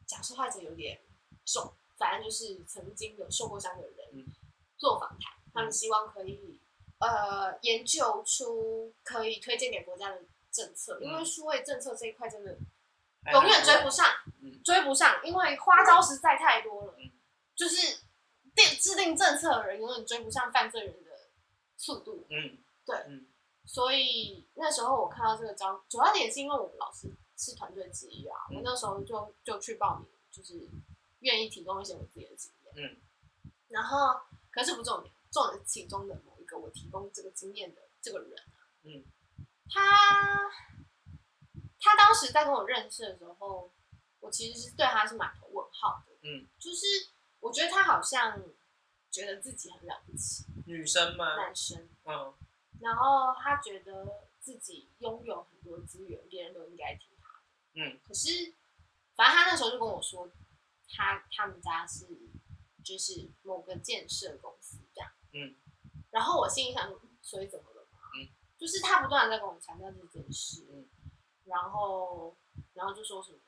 [0.07, 0.99] 讲受害者有点
[1.45, 4.25] 重，反正就是曾经有受过伤的人
[4.77, 6.59] 做访谈，嗯、他们希望可以
[7.01, 12.57] 呃研究出可以推荐给国家的政策，嗯、因为数位政策这一块真的
[13.31, 14.05] 永远追不上，
[14.41, 17.11] 嗯、追不上，因为花招实在太多了，嗯、
[17.55, 17.99] 就是。
[18.55, 21.09] 定制定政策的人永远追不上犯罪人的
[21.75, 22.27] 速度。
[22.29, 23.25] 嗯，对，嗯，
[23.65, 30.69] 所以那时候我看到这个招，主要点是因为我们老师是团队之一啊，嗯、我那时候就就去报名，就是
[31.21, 32.75] 愿意提供一些我自己的经验。
[32.75, 33.01] 嗯，
[33.69, 38.35] 然后可是不重点，重点其中的某一个我提供这个经验的这个人，
[38.83, 39.03] 嗯，
[39.67, 40.51] 他
[41.83, 43.71] 他当时在跟我认识的时候，
[44.21, 46.13] 我其实是对他是满头问号的。
[46.23, 47.11] 嗯，就是。
[47.43, 48.41] 我觉得他好像
[49.11, 51.35] 觉得自己很了不起，女生吗？
[51.35, 52.33] 男生，嗯，
[52.79, 57.43] 然后他觉得自己拥有很多资源，别人都应该听他的，
[57.73, 57.99] 嗯。
[58.07, 58.53] 可是，
[59.13, 60.31] 反正他那时候就跟我说，
[60.87, 62.07] 他他们家是
[62.81, 65.57] 就是某个建设公司这样，嗯。
[66.11, 67.99] 然后我心里想，所以怎么了嘛？
[68.17, 70.87] 嗯，就是他不断在跟我强调这件事，嗯。
[71.45, 72.35] 然后，
[72.73, 73.39] 然后就说什么，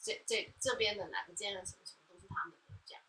[0.00, 2.26] 这这这边的哪个建了什么什么都是。
[2.28, 3.02] 他们的这样，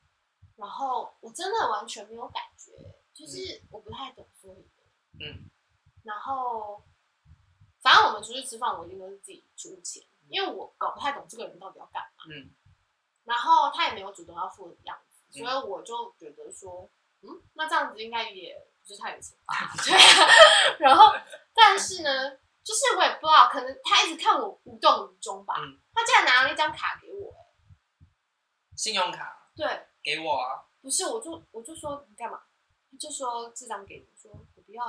[0.57, 2.71] 然后我真的完全没有感觉，
[3.13, 4.83] 就是我不太懂所以的，
[5.25, 5.49] 嗯，
[6.03, 6.83] 然后
[7.81, 12.53] 反正我们出去吃饭，我一定都是自己出钱，因为我搞不太懂这个人到底要干嘛，嗯，
[13.23, 16.87] 然后他也没有主动要付的样子，所以我就觉得说，
[17.21, 21.13] 嗯，那这样子应该也不是太有钱吧 对啊，然后
[21.53, 25.53] 但是呢，就是我也不知道，可能他一直看我无动于衷吧，
[25.93, 27.31] 他竟然拿了一张卡给我。
[28.75, 30.65] 信用卡，对，给我啊！
[30.81, 32.41] 不是，我就我就说你干嘛？
[32.99, 34.83] 就说这张给你，说我不要。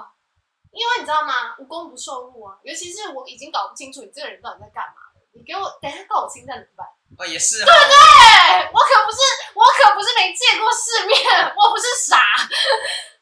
[0.73, 1.55] 因为你知道吗？
[1.59, 5.21] 无功不受禄啊，尤其是我已经搞不清楚你这个人到底在干嘛了。
[5.33, 6.87] 你给我等一下告我侵占怎么办？
[7.19, 8.73] 哦，也是，对不对？
[8.73, 9.19] 我可不是，
[9.55, 11.15] 我可不是没见过世面，
[11.55, 12.17] 我不是傻。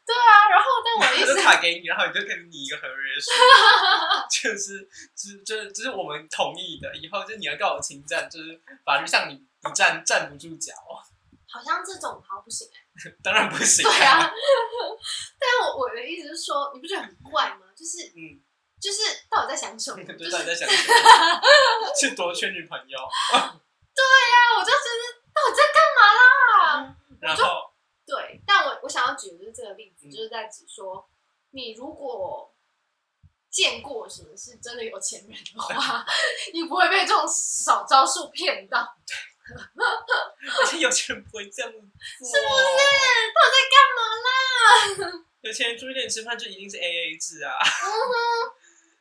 [0.05, 3.31] 对啊，然后但我意思，卡给你，然后你就跟你一个合约书，
[4.29, 10.73] 就是，就是，就是，就是我们同意的，以后就是你要告我侵占，就是法律上你不站站不住脚。
[11.47, 12.77] 好像这种好不行哎、
[13.09, 13.91] 欸， 当然不行、啊。
[13.91, 14.29] 对啊，
[15.39, 17.67] 但我我的意思是说，你不觉得很怪吗？
[17.75, 18.43] 就是嗯，
[18.79, 20.03] 就是到底在想什么？
[20.13, 20.99] 就是到底在想什么？
[21.97, 22.99] 是多缺女朋友？
[23.95, 26.95] 对呀、啊，我就觉得到底在干嘛啦？
[27.21, 27.71] 然后
[28.05, 31.09] 对，但我我想要举的就是这个例子，嗯、就是在指说，
[31.51, 32.53] 你如果
[33.49, 36.05] 见过什么是真的有钱人的话，
[36.53, 38.95] 你不会被这种小招数骗到。
[39.45, 42.73] 而且有钱人不会这样做，是不是？
[43.35, 45.23] 他在干嘛啦？
[45.41, 47.53] 有钱人出去跟你吃饭就一定是 A A 制啊！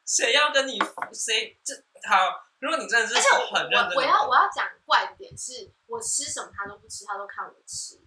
[0.04, 0.78] 谁、嗯、要跟你
[1.14, 1.74] 谁这
[2.06, 2.44] 好？
[2.58, 7.98] 如果你真的是很认真，我要我要讲怪的点是，我吃什么他都不吃，他都看我吃，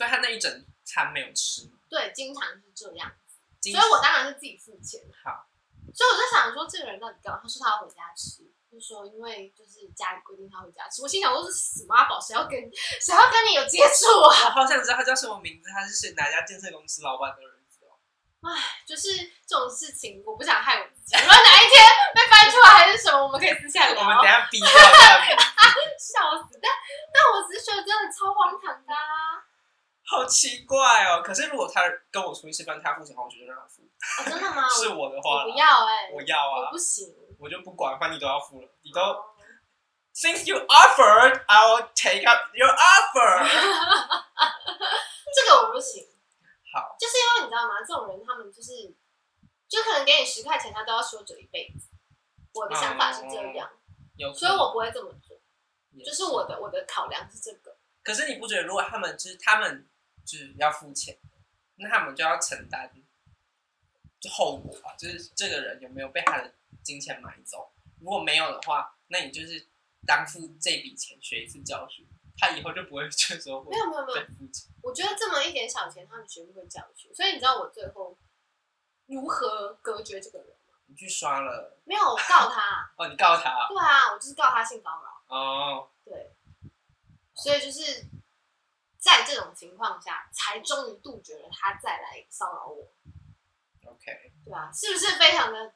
[0.00, 0.48] 所以他那一整
[0.82, 1.76] 餐没有吃吗？
[1.90, 3.36] 对，经常是这样子，
[3.70, 4.98] 所以我当然是自己付钱。
[5.22, 5.44] 好，
[5.92, 7.40] 所以我在想说，这个人到底干嘛？
[7.42, 8.48] 他说他要回家吃。
[8.72, 14.32] 就是说，因为就是家里规定他回家吃，我心想我是死妈宝，谁要跟谁要跟你有接触啊？
[14.56, 18.00] 我好想知道他叫什么名字，他是谁哪家建设公司老板的儿子哦？
[18.48, 19.12] 哎，就是
[19.44, 21.12] 这种事情，我不想害我自己。
[21.20, 21.84] 如果哪一天
[22.14, 24.00] 被翻出来还是什么，我们可以私下聊。
[24.00, 25.28] 我们等下逼掉他。
[26.00, 26.58] 笑死！
[26.62, 26.72] 但
[27.12, 29.44] 但我只是觉得真的超荒唐的啊。
[30.10, 31.22] 好奇怪哦！
[31.22, 33.80] 可是如果他跟我出去吃饭，他付钱的话，我觉得让他付。
[33.82, 34.66] 哦，真的吗？
[34.74, 37.14] 是我的话，我不要哎、欸，我要啊，我不行。
[37.38, 39.00] 我就不管，反正你都要付了，你都。
[40.12, 43.46] Since you offered, I will take up your offer。
[45.32, 46.04] 这个我不行。
[46.74, 46.96] 好。
[46.98, 47.78] 就是因为你知道吗？
[47.86, 48.92] 这种人他们就是，
[49.68, 51.88] 就可能给你十块钱，他都要说嘴一辈子。
[52.52, 53.70] 我的想法是这样，
[54.16, 55.38] 有，所以我不会这么做。
[56.04, 57.76] 就是我的我的考量是这个。
[58.02, 59.88] 可是你不觉得，如果他们就是他们
[60.30, 61.18] 就是要付钱，
[61.76, 62.90] 那他们就要承担
[64.30, 64.94] 后果啊？
[64.96, 66.54] 就是这个人有没有被他的。
[66.82, 69.68] 金钱买走，如果没有的话，那你就是
[70.06, 74.22] 当付这笔钱学一次教训，他以后就不会去说没有没有没有。
[74.80, 77.14] 我觉得这么一点小钱，他们学不会教训。
[77.14, 78.16] 所以你知道我最后
[79.06, 80.78] 如何隔绝这个人吗？
[80.86, 81.78] 你去刷了？
[81.84, 82.90] 没有，我告他。
[82.96, 83.68] 哦，你告他？
[83.68, 85.36] 对啊，我就是告他性骚扰。
[85.36, 86.32] 哦，对。
[87.34, 88.06] 所以就是
[89.00, 92.92] 在这种情况下，才终于杜绝了他再来骚扰我。
[93.90, 94.32] OK。
[94.44, 95.72] 对啊，是不是非常的？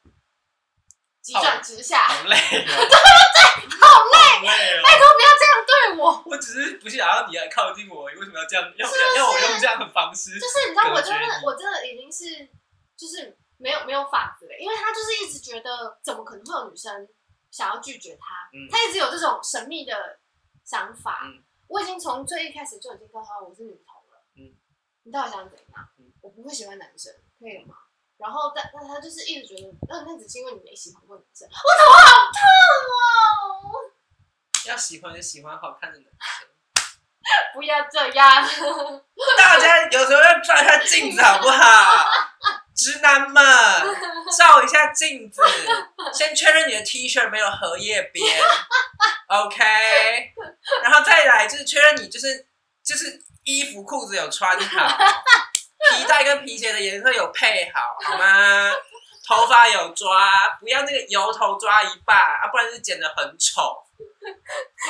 [1.22, 2.40] 急转直下，好累哦！
[2.52, 4.46] 对对对，好累，
[4.82, 6.22] 拜托不要这样对我。
[6.26, 8.70] 我只是不是想要你来靠近我，你为什么要这样？
[8.76, 10.38] 要要我用这样的方式？
[10.38, 12.46] 就是你知道，我真的，我真的已经是，
[12.94, 17.08] 就是没有没有法子了，因为他就是一直觉得，怎么可能会有女生
[17.50, 18.50] 想要拒绝他？
[18.70, 20.18] 他一直有这种神秘的
[20.62, 21.26] 想法。
[21.68, 24.24] 我已经从最一开始就已经告诉他我是女同了。
[24.36, 24.54] 嗯，
[25.04, 25.88] 你到底想怎样？
[26.20, 27.76] 我不会喜欢男生，可以吗？
[28.16, 31.48] 然后，但但他就是一直觉得，那那只是因为你没喜欢过男生。
[31.48, 32.38] 我头好痛
[32.94, 33.90] 哦！
[34.66, 36.48] 要喜欢就喜欢好看的男生，
[37.54, 38.48] 不要这样。
[39.36, 42.08] 大家有时候要照一下镜子好不好？
[42.74, 43.42] 直男们，
[44.36, 45.40] 照一下镜子，
[46.12, 48.40] 先确认你的 T 恤没有荷叶边，
[49.28, 49.64] OK？
[50.82, 52.46] 然后再来就是确认你就是
[52.82, 54.98] 就是衣服裤子有穿好。
[55.90, 58.72] 皮带跟皮鞋的颜色有配好，好吗？
[59.28, 63.84] 头发有抓，不要那个油头抓一半啊，不然就剪得很丑。
[64.22, 64.34] 怨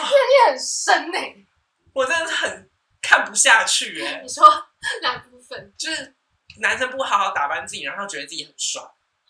[0.04, 1.46] 念很深呢、欸，
[1.92, 2.70] 我真的是很
[3.02, 4.20] 看不下去哎、欸。
[4.22, 4.46] 你说
[5.02, 5.74] 哪部分？
[5.76, 6.14] 就是
[6.60, 8.80] 男生不好好打扮自己，然后觉得自己很帅。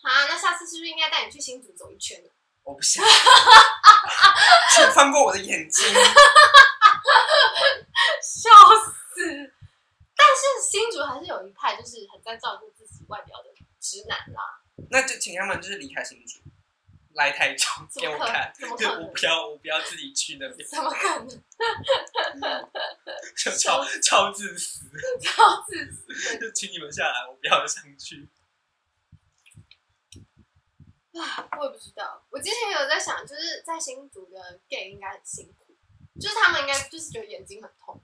[0.09, 2.29] 啊，那下次是不是应该带你去新竹走一圈呢？
[2.63, 3.03] 我不想，
[4.75, 5.85] 请放过我的眼睛。
[8.21, 8.49] 笑
[9.13, 9.53] 死。
[10.17, 14.61] 但是新竹还是有一派，就是很在照顾自己外表的直男啦。
[14.89, 16.39] 那就请他们就是离开新竹，
[17.13, 17.67] 来台中
[18.01, 18.51] 给我看。
[18.57, 18.81] 对我不
[19.25, 20.65] 要，我不要自己去那边。
[20.69, 21.27] 怎么可能？
[23.37, 24.85] 就超超自私，
[25.21, 26.39] 超自私。
[26.39, 28.27] 就请你们下来，我不要上去。
[31.21, 32.25] 啊，我也不知道。
[32.29, 35.65] 我之前有在想，就是在新竹的 gay 应该很辛苦，
[36.19, 38.03] 就是他们应该就是觉得眼睛很痛。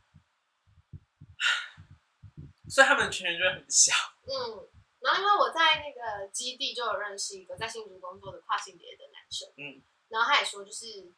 [2.70, 3.94] 所以他们的圈圈就会很小。
[4.24, 4.70] 嗯，
[5.00, 11.12] 然后因为我在那个基地就有认识一个在新竹工作的跨性别的男生，嗯，然后他也说，就是，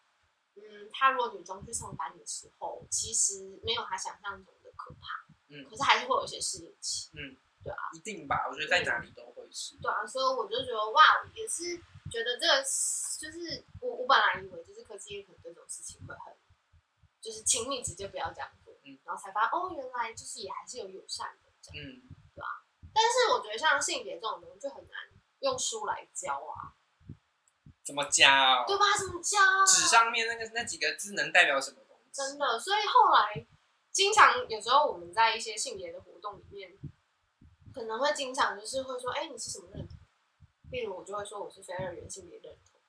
[0.56, 8.46] 嗯，他如果女装去上班的时候，其实没有他想象中的可怕，嗯，可是还是会有一些适应期，嗯，对啊，一定吧？
[8.50, 9.76] 我觉得在哪里都会是。
[9.82, 11.02] 对啊，所以我就觉得哇，
[11.34, 11.78] 也是
[12.12, 12.62] 觉得这个
[13.20, 16.36] 就是我我本来以为就是科技业可能这种事情会很，
[17.22, 22.04] 就是请你直接不要这样做，嗯，然后才发现哦，原来就是也还是有友善的这样，嗯，
[22.36, 22.66] 对吧？
[22.94, 24.94] 但是我觉得像性别这种东西就很难
[25.40, 26.76] 用书来教啊。
[27.84, 28.64] 怎么教？
[28.66, 28.86] 对吧？
[28.98, 29.38] 怎么教？
[29.66, 32.12] 纸上面那个那几个字能代表什么东西？
[32.14, 33.46] 真的，所以后来
[33.92, 36.78] 经常有时候我们在一些性别的活动里面，
[37.74, 39.98] 可能会经常就是会说：“哎，你是什么认同？”
[40.72, 42.80] 例如我就会说我是非二元性别认同。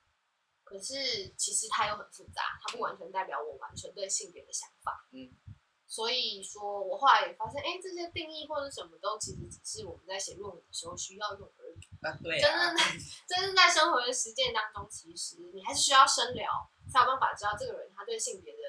[0.63, 5.07] 可是其实它又很复杂，它不完全代表我完全对性别的想法。
[5.11, 5.33] 嗯。
[5.87, 11.77] 所以说我后来也发现，哎，这些定义或者什么都其实只是我们在写论文的时候需要用而已。
[12.01, 12.49] 啊，对啊。
[12.49, 12.83] 真正在
[13.29, 16.49] 真正在生活的实践当中，其实你还是需要深聊，
[16.91, 18.59] 才有办法知道这个人他对性别的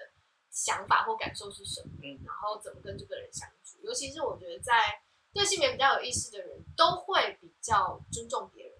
[0.50, 3.78] 想法或感受是什么，嗯，然后怎么跟这个人相处。
[3.80, 5.02] 尤其是我觉得在
[5.36, 8.72] 对性别比较有意识的人，都会比较尊重别人。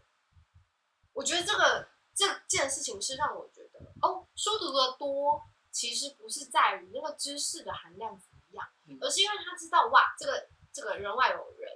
[1.13, 5.43] 我觉得这个这件事情是让我觉得，哦，书读的多。
[5.71, 8.67] 其实不是在于那个知识的含量怎么样，
[8.99, 11.71] 而是因为他知道哇，这个这个人外有人，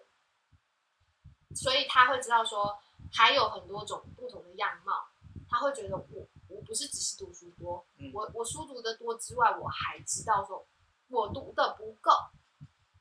[1.55, 2.79] 所以他会知道说
[3.13, 5.07] 还有很多种不同的样貌。
[5.51, 10.67] 他会觉得我我不是只是读书多，我我书读的多之外，我还知道说
[11.09, 12.11] 我读的不够，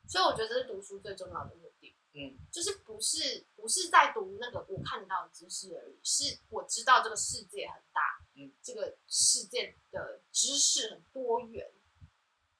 [0.06, 1.69] 所以我觉得这是读书最重要的目的。
[2.12, 8.00] 嗯，就是不是不是在读那个我看得到的知识而已，是我知道这个世界很大。
[8.36, 11.70] 嗯这个世界的知识很多元，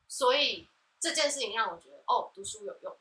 [0.07, 2.99] 所以这件事情让我觉得哦，读书有用。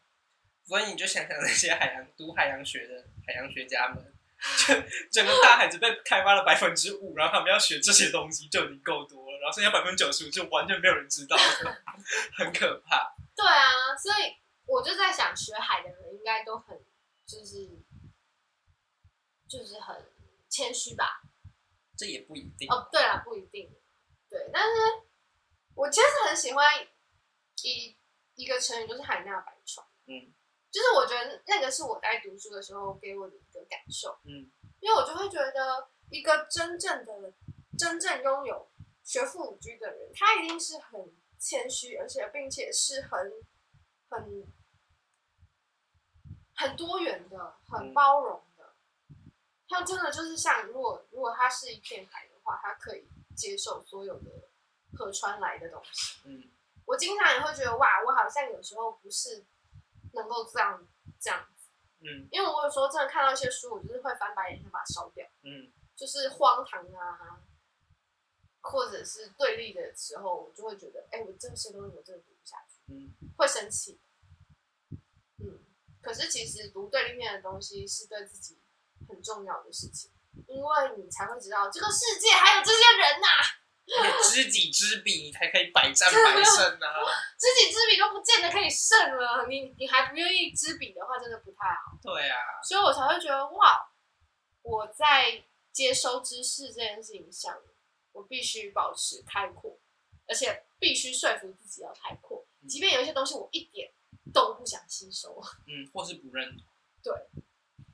[0.63, 4.13] 所以你就想想那些海洋读海洋学的海洋学家们，
[4.67, 4.73] 就
[5.11, 11.35] 整个大海只被开发了百分之五，然后他们要学这些东西就已经够多了，然后剩下百分之九十五就完全没有人知道，
[12.37, 13.13] 很可怕。
[13.35, 15.89] 对啊，所以我就在想，学海的
[16.29, 16.79] 该都很
[17.25, 17.67] 就是
[19.47, 20.05] 就是很
[20.47, 21.23] 谦虚吧。
[21.97, 22.87] 这也不一定哦。
[22.91, 23.75] 对了，不一定。
[24.29, 24.69] 对，但是
[25.73, 26.63] 我其实很喜欢
[27.63, 27.97] 一
[28.35, 29.85] 一个成语，就是海纳百川。
[30.05, 30.33] 嗯，
[30.71, 34.19] 就是我觉得那个是我在读书的时候给我的一个感受。
[34.23, 37.33] 嗯，因为我就会觉得，一个真正的、
[37.77, 38.69] 真正拥有
[39.03, 43.33] 学富五车的人，他一定是很谦虚，而且并且是很、
[44.09, 44.47] 很、
[46.59, 48.43] 很多元的、很包容。
[48.57, 48.75] 的
[49.69, 54.49] 他真的就是像，如果如果它是一片海的话，它可以接受所有的
[54.97, 56.19] 河川来的东西。
[56.25, 56.51] 嗯，
[56.85, 59.45] 我经常也会觉得哇，我好像有时候不是
[60.13, 60.85] 能够这样
[61.19, 61.67] 这样子。
[61.99, 65.25] 嗯，因为我有时候真的看到一些书，我就是会翻白眼，想把它烧掉。
[65.43, 67.39] 嗯，就是荒唐啊，
[68.61, 72.81] 或者是对立的时候，我就会觉得，哎、欸，我这些东西我真的读不下去。
[72.87, 74.01] 嗯，会生气。
[75.99, 78.57] 嗯，可是其实读对立面的东西是对自己。
[79.07, 80.11] 很重要的事情，
[80.45, 84.21] 因为你才会知道这个世界还有这些人呐、啊。
[84.21, 87.09] 知己知彼，你才可以百战百胜啊！
[87.39, 91.97] 知己知彼都不见得可以胜了，你你还不愿意知彼的话，真的不太好。
[92.03, 93.89] 对啊，所以我才会觉得哇，
[94.61, 97.57] 我在接收知识这件事情上，
[98.11, 99.79] 我必须保持开阔，
[100.27, 103.91] 而且必须说服自己要开阔，即便有一些东西我一点
[104.33, 106.65] 都不想吸收， 嗯，或是不认同，
[107.03, 107.13] 对。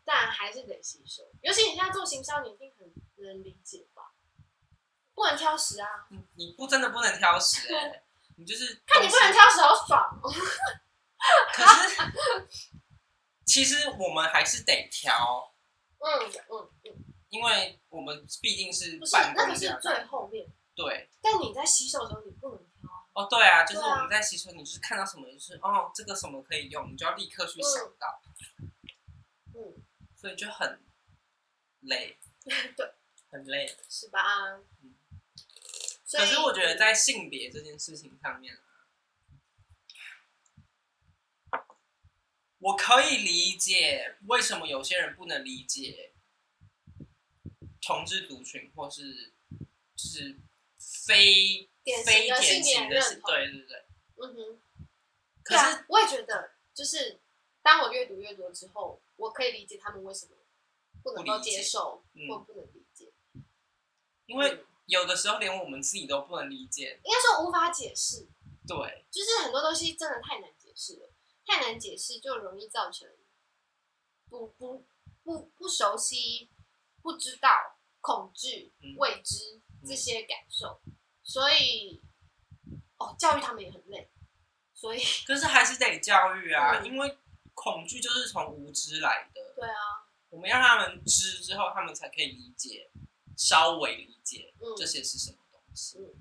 [0.07, 2.93] 但还是得吸收，尤其你现在做行销，你一定很
[3.23, 4.13] 能理解吧？
[5.15, 5.87] 不能挑食啊！
[6.35, 7.67] 你不真的不能挑食
[8.37, 10.29] 你就是 看你不能挑食，好爽哦。
[11.53, 12.47] 可是，
[13.45, 15.51] 其实我们还是得挑。
[15.97, 20.45] 嗯嗯嗯，因为我们毕竟是不是那个是最后面
[20.75, 21.09] 对。
[21.19, 22.64] 但你在洗手的时候，你不能挑
[23.15, 23.27] 哦。
[23.29, 28.21] 对啊，就是我们在吸收，你就是看到什么就是哦，这个什么可以用，你就要立刻去想到。
[29.55, 29.83] 嗯。
[30.15, 30.79] 所以就很
[31.81, 32.17] 累，
[32.77, 32.93] 对，
[33.29, 34.19] 很累，是吧？
[34.81, 34.95] 嗯。
[36.11, 38.55] 可是我觉得在性别这件事情上面
[41.49, 41.67] 啊，
[42.59, 46.13] 我可以理解为什么有些人不能理解
[47.81, 49.33] 同志族群，或是
[49.97, 50.39] 是
[51.05, 51.69] 非
[52.05, 53.85] 非典型的性，对对对，
[54.17, 54.61] 嗯哼。
[55.43, 57.19] 可是、啊、我也觉得，就是
[57.61, 59.01] 当我阅读越多之后。
[59.17, 60.35] 我可以理解他们为什么
[61.01, 63.13] 不能够接受或不能理解，
[64.25, 68.27] 因为有的时候连我们自己都不能理解，应该说无法解释。
[68.67, 71.09] 对，就是很多东西真的太难解释了，
[71.45, 73.07] 太难解释就容易造成
[74.27, 74.85] 不不
[75.23, 76.49] 不不熟悉、
[77.01, 80.81] 不知道、恐惧、未知这些感受，
[81.25, 82.01] 所以
[82.97, 84.09] 哦，教育他们也很累，
[84.73, 87.17] 所以可是还是得教育啊，因为。
[87.57, 89.41] 恐惧就是从无知来的。
[89.55, 92.91] 对啊，我们要让他们知之后，他们才可以理解，
[93.37, 95.99] 稍微理解这些是什么东西。
[95.99, 96.13] 嗯，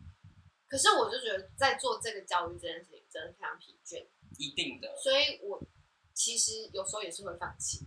[0.68, 4.06] 可是我就觉得在做这个教育这件事情真的非常疲倦。
[4.38, 4.96] 一定的。
[5.02, 5.60] 所以我
[6.14, 7.84] 其实有时候也是会放弃。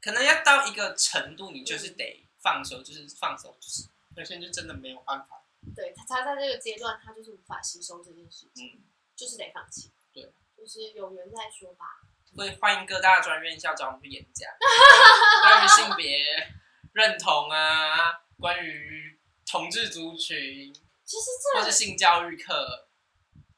[0.00, 5.44] 可能要到一个程度，你就是得放手，嗯、就是放手，就是有些人就真的没有办法。
[5.74, 8.84] 对他，他在这个阶段，他就是无法吸收这件事情，嗯，
[9.16, 9.94] 就是得放弃。
[10.12, 11.86] 对，就是有缘再说吧。
[12.34, 14.50] 所以欢迎各大专院校找我们去演讲，
[15.42, 16.26] 关于性别
[16.92, 22.88] 认同啊，关于同志族群，其实这或是性教育课，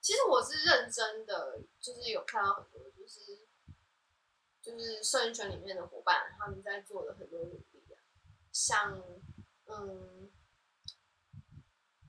[0.01, 3.49] 其实我是认真的，就是有看到很多，就是
[4.63, 7.99] 就是社运圈里面的伙伴，他们在做的很多努力啊，
[8.53, 9.03] 像
[9.67, 10.26] 嗯。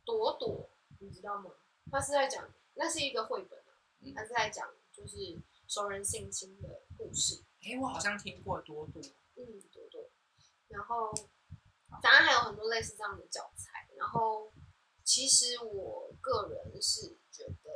[0.08, 1.52] 朵朵，你知道吗？
[1.92, 3.76] 他是在讲，那是一个绘本啊，
[4.16, 5.38] 他是在讲就是
[5.68, 7.44] 熟人性侵的故事。
[7.64, 9.02] 哎、欸，我好像听过朵朵。
[9.36, 10.10] 嗯，朵朵。
[10.70, 11.14] 然后，
[12.02, 13.90] 当然还有很多类似这样的教材。
[13.98, 14.54] 然后，
[15.04, 17.70] 其实我个人是觉得，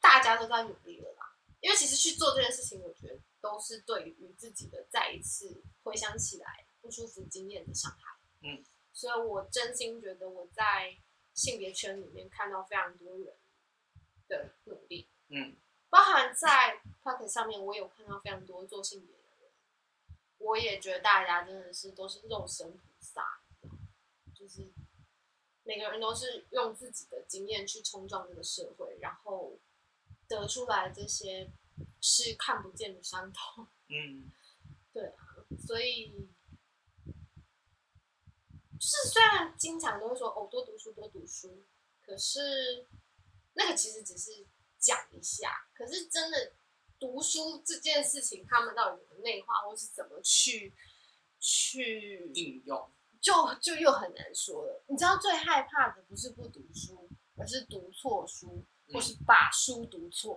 [0.00, 1.38] 大家都在努力了啦。
[1.60, 8.18] 因为其实去做这件事情，我觉得都是对于自己的再一次回想起来不舒服经验的伤害。
[8.42, 8.64] 嗯。
[8.92, 10.96] 所以我真心觉得我在
[11.32, 13.34] 性别圈里面看到非常多人
[14.28, 15.56] 的努力，嗯，
[15.88, 19.50] 包含在 Podcast 上面，我有看到非常多做性别的人，
[20.38, 23.40] 我也觉得大家真的是都是肉身菩萨，
[24.34, 24.70] 就是
[25.64, 29.58] 每个人都是用自己的经验去冲撞这个社会，然后
[30.28, 31.50] 得出来这些
[32.00, 34.30] 是看不见的伤痛，嗯，
[34.92, 35.16] 对啊，
[35.66, 36.28] 所以。
[38.84, 41.64] 是，虽然经常都会说哦，多读书，多读书，
[42.04, 42.84] 可是
[43.52, 44.44] 那个其实只是
[44.76, 45.68] 讲一下。
[45.72, 46.52] 可是真的
[46.98, 50.74] 读书这件事情，他们到底怎么内化，或是怎么去
[51.38, 54.82] 去应用，就就又很难说了。
[54.88, 58.64] 你知道最害怕的不是不读书，而是读错书。
[58.92, 60.36] 或是把书读错，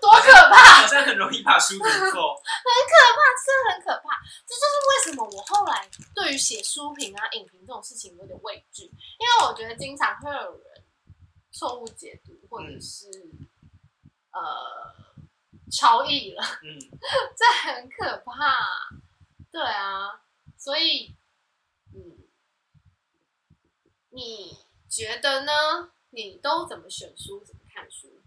[0.00, 0.82] 多可怕！
[0.82, 4.20] 好像很容易把书读错，很可怕，真的很可怕。
[4.46, 10.84] 这就是为什么我后来对于写书评啊、影评这种事情有点畏惧，因为我觉得经常会有人
[11.50, 13.08] 错误解读，或者是、
[14.30, 14.94] 嗯、呃
[15.70, 16.78] 超译了，嗯，
[17.36, 18.56] 这很可怕。
[19.52, 20.22] 对啊，
[20.56, 21.16] 所以
[21.92, 22.18] 嗯，
[24.10, 24.58] 你
[24.88, 25.90] 觉得呢？
[26.10, 27.44] 你都怎么选书？
[27.44, 28.20] 怎么看书？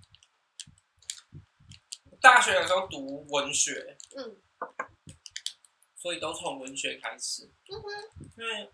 [2.22, 4.38] 大学的时候读文学，嗯，
[5.98, 7.50] 所以都从文学开始。
[7.68, 7.90] 嗯哼，
[8.38, 8.72] 因为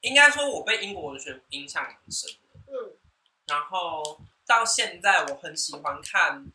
[0.00, 2.58] 应该说，我被英国文学影响很深的。
[2.66, 2.96] 嗯，
[3.46, 6.50] 然后到现在，我很喜欢看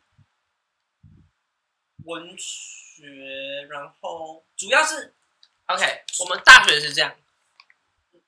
[2.04, 5.14] 文学，然后主要是
[5.68, 6.04] OK。
[6.20, 7.16] 我们大学是这样，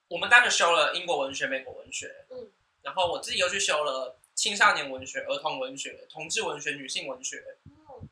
[0.09, 2.25] 我们大学修了英国文学、美国文学。
[2.31, 2.51] 嗯。
[2.83, 7.59] 然后我自己又去修了青少年文学、儿童文学、同志文学、女性文学。
[7.87, 8.03] 哦，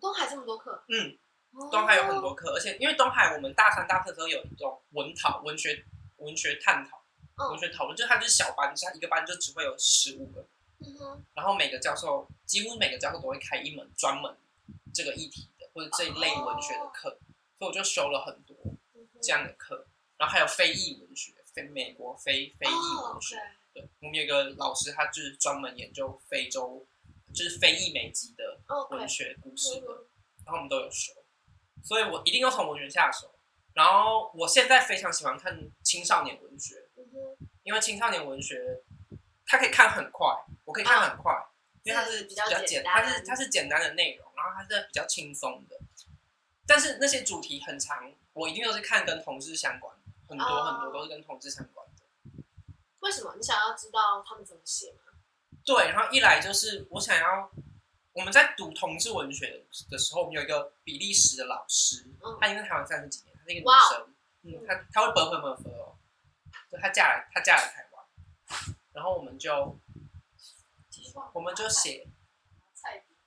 [0.00, 0.84] 东海这么多课？
[0.88, 1.16] 嗯，
[1.70, 5.84] 东海有很多课，而且因为东海我们大三、大四的时候有一种文讨、文学、
[6.18, 6.98] 文学探讨、
[7.36, 10.46] 哦、文学讨论，就它就是小班，它一个班就只会有十五个。
[11.32, 14.36] 然后每个教授几乎每个教授都会开一门专门
[14.92, 17.18] 这个议题的或者这一类文学的课，哦、
[17.58, 18.56] 所以我就修了很多
[19.22, 19.86] 这样的课。
[20.18, 23.36] 然后还有非裔文学、非美国非非裔文学。
[23.36, 23.61] 哦 okay 对，
[24.02, 26.84] 我们有个老师，他就是专门研究非洲，
[27.32, 30.06] 就是非裔美籍的文学故事的，Okay.
[30.44, 31.12] 然后我们都有修，
[31.84, 33.32] 所以我一定要从文学下手。
[33.74, 36.74] 然后我现在非常喜欢看青少年文学，
[37.62, 38.82] 因为青少年文学
[39.46, 40.26] 它可以看很快，
[40.64, 41.46] 我可以看很快，啊、
[41.84, 45.78] 因为它是比较简单，它是它是简单的内容，然后它是比较轻松的。
[46.66, 49.96] 但是那些主题很长，我一定都是看跟同志相关，
[50.28, 51.81] 很多很多都是跟同志相关。
[53.02, 54.98] 为什么你想要知道他们怎么写吗？
[55.64, 57.50] 对，然后一来就是我想要，
[58.12, 62.06] 我们在读同志文学的时候，我们有一个比利时的老师，
[62.40, 65.98] 他因为台湾三十几年，他是个女生，嗯，他他会本本本分哦。
[66.70, 69.78] 就他嫁了，他嫁了台湾，然后我们就
[71.32, 72.06] 我们就写，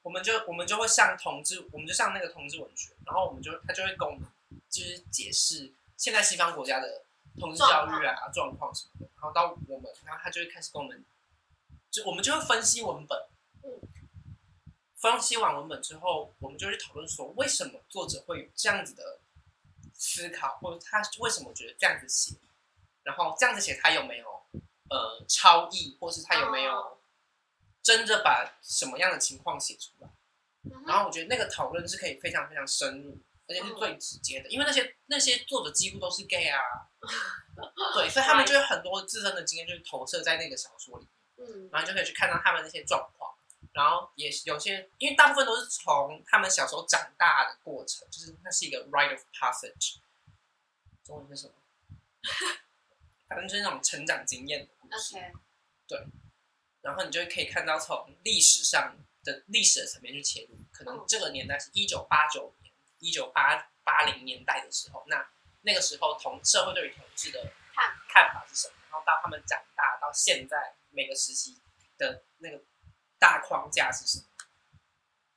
[0.01, 4.21] 我们就我们就会上同志，我们就上那个同志文学，然后我们就，他就会跟我们，
[4.69, 7.04] 就是解释现在西方国家的。
[7.39, 11.05] 同志教育啊，状况什么的，然后到我们，然后他就会开始跟我们，
[11.91, 13.17] 就我们就会分析文本，
[13.63, 13.69] 嗯，
[14.95, 19.19] 分析完文本之后，我们就去讨论说，为什么作者会有这样子的
[19.93, 22.35] 思考，或者他为什么觉得这样子写，
[23.03, 24.27] 然后这样子写他有没有
[24.89, 26.97] 呃超意，或是他有没有
[27.83, 30.09] 真的把什么样的情况写出来。
[30.87, 33.17] 然后我觉得那个讨论是可以非常非常深入，
[33.47, 36.59] 而且是最直接的，因为那些那些作者几乎都是 gay 啊，
[37.93, 43.31] 对，所以他们就有很多自身的经验，就是投射在那个小说里面，嗯，然后就可以去看到他们那些状况，
[43.71, 49.97] 然后也有些，因为大部分都是从他们小时候长大的过程，就是那是一个 rite of passage，
[51.03, 51.53] 中文是什么？
[53.27, 55.31] 反正就是那种成长经验的故事，Okay.
[55.87, 56.03] 对，
[56.81, 58.97] 然后你就可以看到从历史上。
[59.25, 62.64] 的历史的层面去切入，可能这个年代是一九八九年、
[63.05, 65.29] 一九八八零年代的时候，那
[65.61, 68.73] 那个时候同社会对于同志的看看法是什么？
[68.89, 71.61] 然后到他们长大到现在每个时期
[71.97, 72.63] 的那个
[73.19, 74.25] 大框架是什么？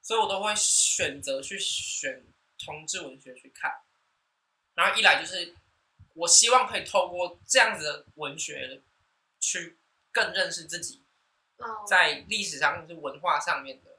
[0.02, 2.24] 所以我都会选择去选
[2.58, 3.82] 同志文学去看，
[4.74, 5.54] 然后一来就是
[6.14, 8.82] 我希望可以透过这样子的文学
[9.38, 9.78] 去
[10.10, 11.04] 更认识自己。
[11.88, 13.98] 在历史上是文化上面的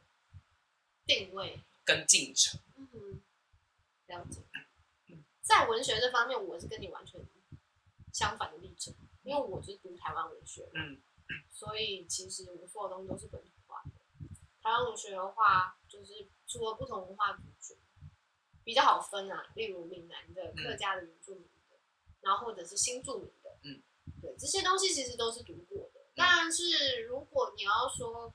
[1.05, 2.68] 定位跟进程，嗯，
[4.10, 4.41] 了解。
[5.41, 7.20] 在文学这方面，我是跟你完全
[8.12, 8.93] 相反的历程，
[9.24, 11.01] 因为我是读台湾文学，嗯，
[11.49, 13.91] 所以其实我所有东西都是本土化的。
[14.62, 17.78] 台湾文学的话，就是除了不同文化族群
[18.64, 21.78] 比较好分啊，例如闽南的、客家的、原住民的，
[22.22, 23.82] 然后或者是新住民的，嗯，
[24.22, 26.01] 对，这些东西其实都是读过的。
[26.16, 28.34] 但是如果你要说，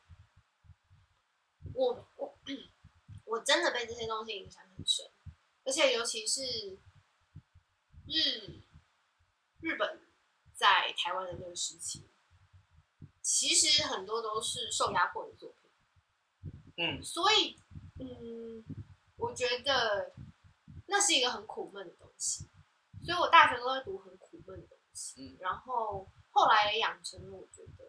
[1.75, 2.39] 我我
[3.27, 5.07] 我真的被这些东西影响很深，
[5.65, 6.79] 而且尤其是
[8.07, 8.63] 日
[9.61, 10.01] 日本
[10.55, 12.09] 在台湾的那个时期，
[13.21, 15.71] 其实很多都是受压迫的作品。
[16.77, 17.59] 嗯，所以
[17.99, 18.65] 嗯，
[19.17, 20.13] 我觉得
[20.87, 22.49] 那是一个很苦闷的东西，
[23.05, 26.11] 所以我大学都在读很苦闷的东西，嗯，然后。
[26.37, 27.85] 后来也养成了，我觉得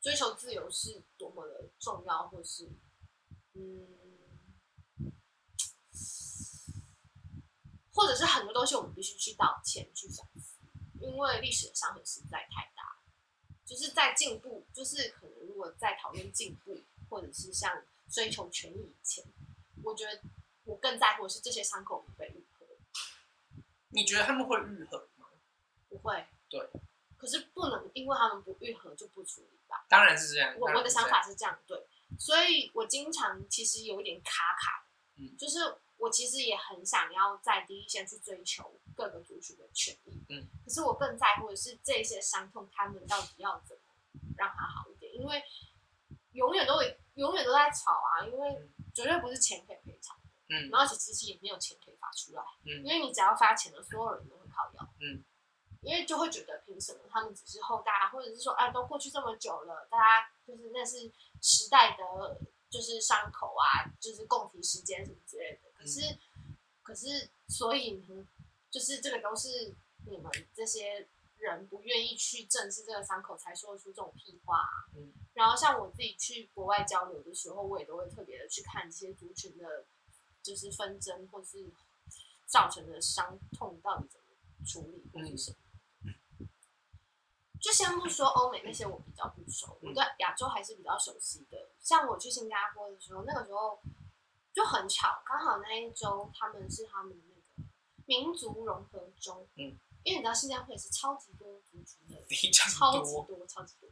[0.00, 2.66] 追求自由是多么的重要，或是
[3.52, 4.03] 嗯，
[7.94, 10.58] 或者是很多东西我们必须去道歉、去反思，
[11.00, 12.82] 因为历史的伤痕实在太大。
[13.64, 16.78] 就是在进步，就是可能如果在讨论进步，
[17.08, 19.24] 或者是像追求权益以前，
[19.82, 20.20] 我觉得
[20.64, 22.66] 我更在乎的是这些伤口没被愈合。
[23.88, 25.28] 你觉得他们会愈合吗？
[25.88, 26.26] 不会。
[26.50, 26.68] 对。
[27.16, 29.86] 可是不能因为他们不愈合就不处理吧？
[29.88, 30.54] 当然是这样。
[30.58, 31.86] 我我的想法是这样，对，
[32.18, 34.86] 所以我经常其实有一点卡卡，
[35.16, 35.58] 嗯，就是
[36.04, 43.82] 我其实也很想要在第一线去追求各个族群的权益，嗯，可是我更在乎的是这些伤痛，他们到底要怎么
[44.36, 45.14] 让它好一点？
[45.14, 45.42] 因为
[46.32, 55.24] 永远都会永远都在吵啊，因为绝对不是钱可以赔偿的，嗯，然后其实也没有钱可以发出来，嗯，因为你只要发钱了，所有人都会靠腰，嗯。
[55.86, 62.40] 因为就会觉得凭什么他们只是后代，或者是说啊，都过去这么久了，大家就是那是时代的
[62.70, 65.63] 就是伤口啊，就是共体时间什么之类的。
[65.84, 66.00] 可是，
[66.36, 68.26] 嗯、可是，所以呢，
[68.70, 69.74] 就是这个都是
[70.06, 71.06] 你们这些
[71.36, 74.88] 人不愿意去正视这个伤口，才说出这种屁话，啊。
[74.96, 75.12] 嗯。
[75.34, 79.84] 然后像我自己去国外交流的时候，我也都会特别的去看一些族群的，
[80.42, 81.70] 就是纷争或是
[82.46, 84.26] 造成的伤痛到底怎么
[84.66, 85.56] 处理，或是什么。
[85.60, 86.48] 嗯
[87.60, 91.70] 就先不说欧美那些，我比较不熟，我对亚洲还是比较熟悉的。
[91.80, 93.80] 像我去新加坡的时候，那个时候
[94.54, 97.68] 就很巧，刚好那一周他们是他们那个
[98.06, 103.90] 民族融合周，嗯，因为你知道新加坡也是超级多族群的， 非常超级多，超级多。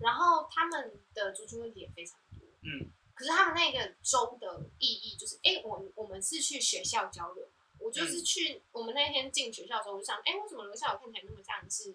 [0.00, 2.90] 然后他们的族群问题也非常多，嗯。
[3.14, 7.46] 可是他们那个周的意义就是，哎，我我们是去学校交流，
[7.78, 11.92] 我就是去我们那天进学校的时候，我就想，哎，为什么楼下我看起来那么像是？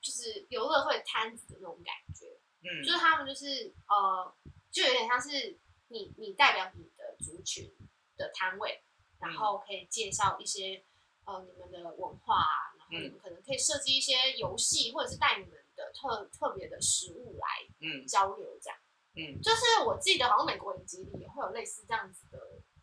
[0.00, 2.26] 就是游乐会摊子的那种感觉，
[2.62, 4.34] 嗯，就是他们就是呃，
[4.72, 5.56] 就有点像是
[5.90, 7.70] 你你代表你的族群
[8.16, 8.82] 的摊位，
[9.20, 10.84] 然后可以介绍一些
[11.24, 17.46] 呃你们的文化啊，然后你们可能可以设计一些游戏，或者是带你们的特特别的食物来
[17.80, 18.78] 嗯交流这样，
[19.16, 22.38] 嗯，就是我记得好像美国影集里也会有类似这样子的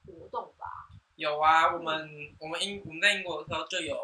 [0.06, 0.66] 活动吧？
[1.16, 3.98] 有啊，我们我们英我们在英国的时候就有，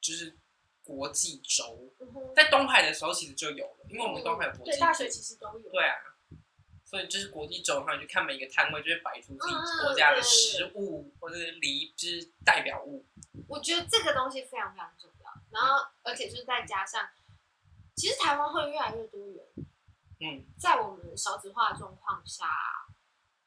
[0.00, 0.38] 就是。
[0.84, 1.78] 国际周
[2.34, 5.70] 在东海的时候其实就有了，因为我们东海有国际、嗯、对大学其实都有。
[5.70, 5.94] 对啊，
[6.92, 13.02] 所以就是国际周的话，你去看每一个摊位，就会摆出自己国家的食物、嗯、或者是礼之代表物。
[13.48, 17.08] 我觉得这个东西非常非常重要，然后而且就是再加上，
[17.96, 19.42] 其实台湾会越来越多元。
[20.20, 22.46] 嗯，在我们少子化的状况下，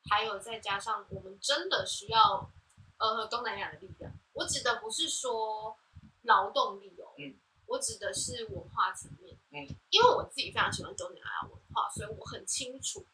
[0.09, 2.49] 还有再加上我们真的需要
[2.97, 4.11] 呃东南亚的力量。
[4.33, 5.77] 我指的不是说。
[6.23, 7.37] 劳动力哦，嗯，
[7.67, 13.05] 我指的是文化层面，嗯，因为我自己非常喜欢东南亚文化，所以我很清楚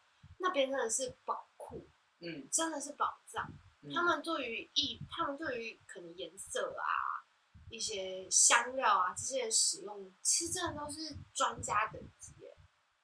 [0.42, 1.88] 那边真的是宝库，
[2.20, 3.52] 嗯，真的是宝藏。
[3.84, 7.22] 嗯、他们对于艺，他们对于可能颜色啊。
[7.70, 12.54] 一些香料啊，这些使用其实真的都是专家等级耶。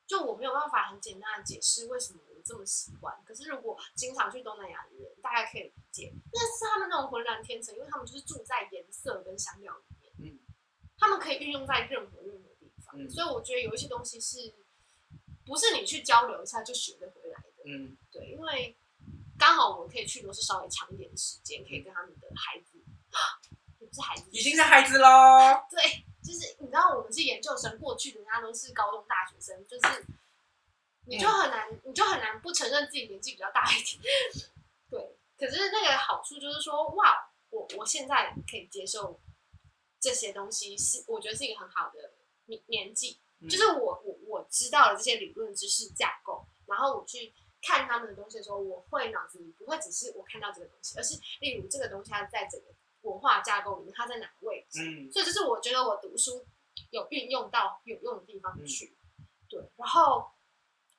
[0.05, 3.17] 就我没有办法很简单的解释为什么我这么喜欢。
[3.25, 10.35] 可是如果经常去东南亚的人，大概可以理解，那是他们那种浑然天成，因为他们就是住在颜色跟香料里面。
[10.35, 10.39] 嗯。
[10.97, 14.53] 他们可以运用在任何任何地方，嗯、所以我觉得有一些东西是，
[15.45, 17.26] 不是你去交流一下就学得回。
[17.67, 17.97] 嗯。
[18.11, 18.75] 对，因为
[19.37, 22.79] 刚好我们可以去都是稍微长一点的时间，可以跟他们的孩子。
[23.79, 25.07] 不是孩子，已经是孩子喽。
[25.71, 30.05] 对，就是你知道，我们是研究生，过去人家都是高中大学生，就是
[31.05, 34.01] 你就很难，嗯、你就很难不承认自己年纪比较大一点。
[34.91, 39.19] 对，可是那个好处就是说，哇，我我现在可以接受
[39.99, 42.11] 这些东西，是我觉得是一个很好的
[42.45, 52.67] 年年纪，嗯、就是我我我知道了这些理论知识架构，然后我去看他们的东西的时候，我会脑子里不会只是我看到这个东西，而是例如这个东西它在整个。
[53.03, 54.81] 文化架构里面，它在哪个位置？
[54.81, 56.45] 嗯，所以这是我觉得我读书
[56.89, 58.97] 有运用到有用的地方去。
[59.19, 60.29] 嗯、对，然后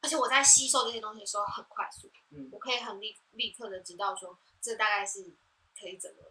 [0.00, 5.34] 而且我在吸收这些东西的时候很快速，嗯，我可以很立立刻的知道说这大概是
[5.78, 6.22] 可以怎么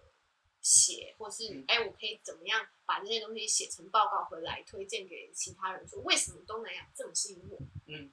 [0.62, 7.58] 写，或是哎、嗯，我可以怎么样把这些东西写成报告回来推荐给其他人，说为什么东南亚这么吸引我？
[7.86, 8.12] 嗯，对，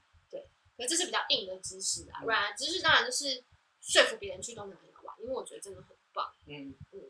[0.77, 3.45] 可这是比较硬的知识啊，软的知识当然就是
[3.81, 6.33] 说服别人去东南亚玩，因为我觉得真的很棒。
[6.47, 7.01] 嗯嗯。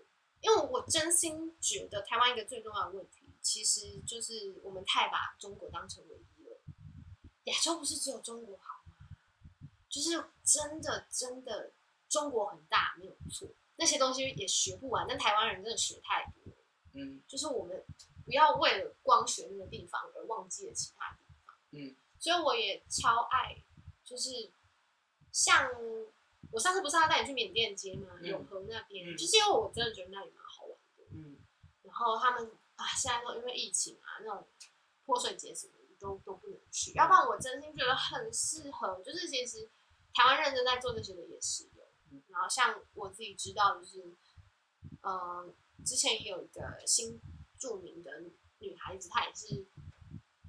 [0.40, 6.60] 因为我真心觉得台湾一个最重要的问题，其实就是我们太把中国当成唯一了。
[7.44, 9.08] 亚洲不是只有中国好吗？
[9.88, 10.10] 就是
[10.44, 11.72] 真的真的，
[12.10, 15.06] 中国很大没有错，那些东西也学不完。
[15.08, 16.52] 但台湾人真的学太多，
[16.92, 17.82] 嗯，就是我们
[18.26, 23.62] 不要为了光学那个地方而忘记了其他地方，嗯，所以我也超爱，
[24.02, 24.50] 就是
[25.30, 25.70] 像。
[26.52, 28.10] 我上次不是要带你去缅甸街吗？
[28.20, 31.02] 嗯、永和那边，嗯、就是因为我真的觉得那里蛮好玩的。
[31.10, 31.36] 嗯，
[31.82, 34.46] 然后他们啊，现在都因为疫情啊，那种
[35.04, 36.92] 泼水节什么的都都不能去。
[36.92, 39.68] 嗯、要不然我真心觉得很适合，就是其实
[40.12, 41.82] 台湾认真在做这些的也是有。
[42.12, 44.14] 嗯、然后像我自己知道，就是
[45.02, 45.54] 嗯、呃，
[45.84, 47.20] 之前也有一个新
[47.58, 48.22] 著名的
[48.58, 49.66] 女孩子，她也是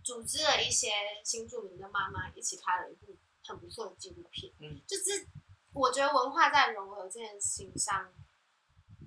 [0.05, 0.87] 组织了一些
[1.25, 4.53] 新住民的妈妈一起拍了一部很不错的纪录片。
[4.59, 5.27] 嗯，就是。
[5.77, 8.13] 我觉得文化在融合这件事情上，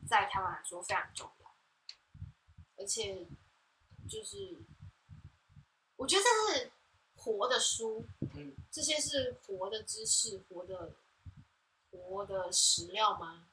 [0.07, 1.57] 在台湾来说非常重要，
[2.77, 3.27] 而且
[4.07, 4.55] 就是
[5.97, 6.71] 我觉得这是
[7.17, 10.93] 活的书，嗯，这些是活的知识，活的
[11.91, 13.49] 活的史料吗？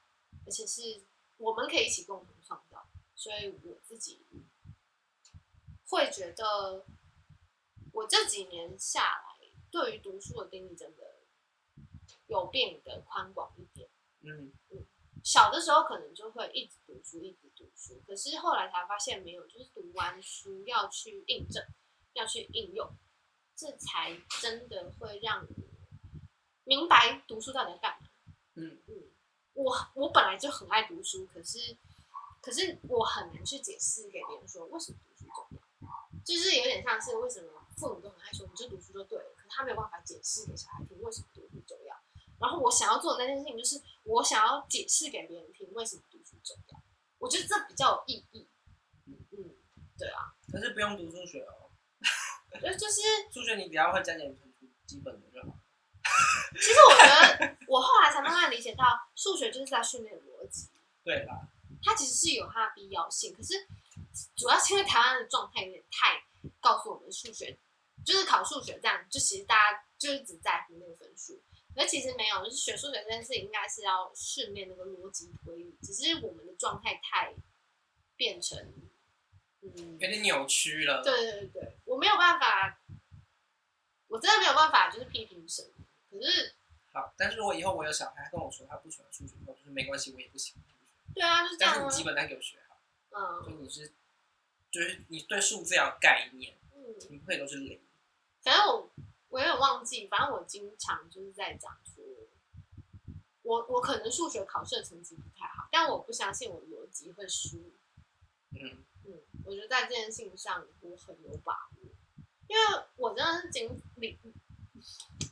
[0.45, 1.01] 而且是
[1.37, 2.85] 我们可以一起共同创造，
[3.15, 4.19] 所以我自己
[5.87, 6.85] 会觉得，
[7.95, 11.15] 我这几年下来对于读书的定义真的。
[12.27, 13.87] 有变得宽广一点，
[14.21, 14.83] 嗯嗯，
[15.23, 21.63] 小的时候可能就会一直读书，一直读书，可是后来才发现没有，就是读完书要去印证，
[22.13, 22.89] 要去应用，
[23.55, 25.67] 这才真的会让你
[26.63, 28.07] 明白读书到底要干嘛。
[28.55, 29.03] 嗯嗯，
[29.53, 31.77] 我我本来就很爱读书，可是
[32.41, 35.47] 可是我很难去解释给别人说为什么读书重
[35.81, 41.95] 要，就是有点像是为什么父母都很爱说你就读书就对了，可是他没有办法解释给小孩听为什么读书重要。
[42.39, 46.81] 然后我想要做的那件事情，就是我想要解释给别人听为什么读书重要。
[47.17, 48.47] 我觉得这比较有意义。
[49.07, 49.55] 嗯嗯，
[49.97, 50.35] 对啊。
[50.51, 51.71] 可是不用读数学哦。
[52.61, 53.01] 就就是
[53.31, 55.57] 数学，你只要会加减乘除基本的就好。
[56.53, 58.83] 其实我觉得，我后来才慢慢理解到，
[59.15, 60.69] 数学就是在训练逻辑。
[61.03, 61.49] 对啦。
[61.83, 63.67] 它其实是有它的必要性，可是
[64.35, 66.23] 主要是因为台湾的状态有点太
[66.59, 67.57] 告诉我们数学
[68.05, 71.41] 就是考数学这样，就其实大家就是只在乎那个分数。
[71.77, 77.33] 而其实没有，就是学数学这件事情应该是要训练那个逻辑推理，只是我们的状态太
[78.15, 78.57] 变成
[79.59, 81.03] 嗯有点扭曲了。
[81.03, 82.79] 对对对对，我没有办法，
[84.07, 85.69] 我真的没有办法，就是批评什么。
[86.09, 86.55] 可是
[86.93, 91.13] 好，但是如果以后我有小孩跟我说他不喜欢数学，我就是没关系，我也不喜欢数学。
[91.13, 91.73] 对啊，就是这样。
[91.75, 92.79] 但是你基本单给我学好，
[93.11, 93.91] 嗯，所以你是
[94.71, 97.81] 就是你对数字要有概念，嗯，你不会都是零。
[98.45, 98.89] 反正我。
[99.29, 102.01] 我有点忘记，反正我经常就是在讲说，
[103.41, 107.73] 我我可能数学考试的成绩不太好，但我不相信我逻辑会输。
[108.51, 111.89] 嗯嗯，我觉得在这件事情上我很有把握，
[112.47, 112.63] 因为
[112.95, 114.17] 我真的是经理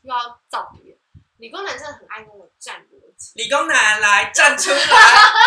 [0.01, 0.99] 又要造别，
[1.37, 3.31] 理工男真的很爱跟我站逻辑。
[3.35, 4.77] 理工男来站出来，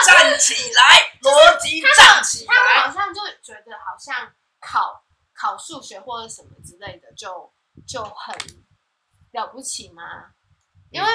[0.07, 2.55] 站起来，逻辑站起来。
[2.55, 5.05] 他好像就觉得好像考
[5.35, 7.53] 考数学或者什么之类的就。
[7.87, 8.37] 就很
[9.33, 10.33] 了不起吗？
[10.91, 11.09] 因为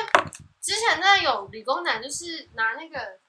[0.62, 3.20] 之前那有理工男，就是拿那个，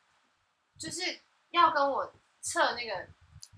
[0.78, 1.20] 就是
[1.51, 3.09] 要跟我测那个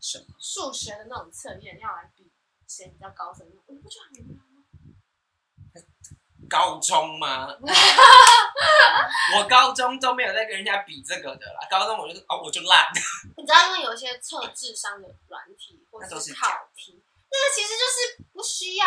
[0.01, 2.31] 什么数学的那种测验，要来比
[2.69, 4.63] 谁比较高分，我不觉得很无聊吗？
[6.49, 7.49] 高中吗？
[9.37, 11.67] 我高中都没有在跟人家比这个的啦。
[11.71, 12.93] 高中我就哦，我就烂。
[13.37, 18.87] 你知道，因为有一些测智商的软体或者是考题，那个其实就是不需要，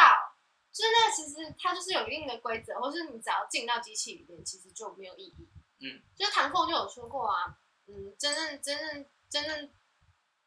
[0.77, 5.47] 就是那其实它就是有一定的规则，或是你只要进到机器里面，其实就没有意义。
[5.79, 7.57] 嗯，就是唐凤就有说过啊，
[7.87, 9.71] 嗯，真正真正真正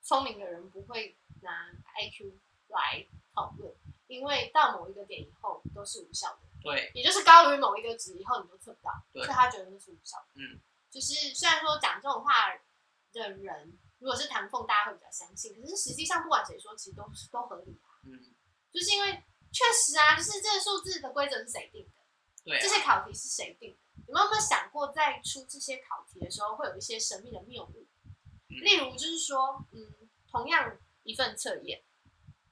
[0.02, 2.32] 聪明的人不会拿 IQ
[2.68, 3.04] 来
[3.34, 3.74] 讨论，
[4.06, 6.42] 因为到某一个点以后都是无效的。
[6.62, 10.26] 对，也就是高于某一个值以后，你都测不到，所以他觉得那是无效的。
[10.34, 10.60] 嗯，
[10.90, 12.54] 就是虽然说讲这种话
[13.12, 17.02] 的人，如果是唐凤，大家会比较相信，可是实际上不管谁说，其实都
[17.32, 17.98] 都合理啊。
[18.04, 18.32] 嗯，
[18.70, 19.22] 就是因为
[19.52, 21.92] 确实啊，就是这个数字的规则是谁定的？
[22.44, 23.78] 对、啊，这些考题是谁定的？
[24.06, 27.86] 你们有没有想过，在出这些考题的时候，会有一些神秘的谬误？
[28.48, 31.82] 嗯、例如，就是说，嗯，同样一份测验，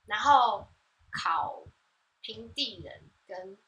[0.06, 0.68] 然后
[1.10, 1.66] 考
[2.20, 3.58] 平地人跟。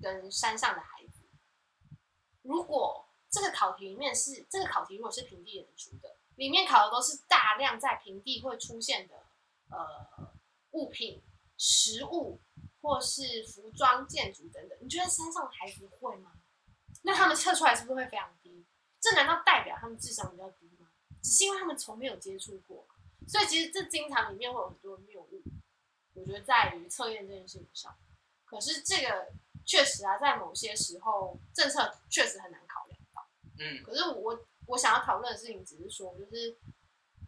[0.00, 1.26] 跟山上的孩子，
[2.42, 9.26] 如果这个考题里面是这个考题，如果是平地人出的，里面考的都是大量在平地会出现的
[9.70, 10.32] 呃
[10.70, 11.20] 物品、
[11.58, 12.40] 食物
[12.80, 16.32] 或是服装、建筑等等，你觉得山上的孩子会吗？
[17.02, 18.66] 那他们测出来是不是会非常低？
[19.00, 20.88] 这难道代表他们智商比较低吗？
[21.22, 22.86] 只是因为他们从没有接触过，
[23.26, 25.42] 所以其实这经常里面会有很多谬误。
[26.14, 27.98] 我觉得在于测验这件事情上，
[28.44, 29.32] 可是这个。
[29.66, 33.28] 确实啊，在某些时候，政策确实很难考量到。
[33.58, 36.58] 嗯，可是我我想要讨论的事情，只是说，就是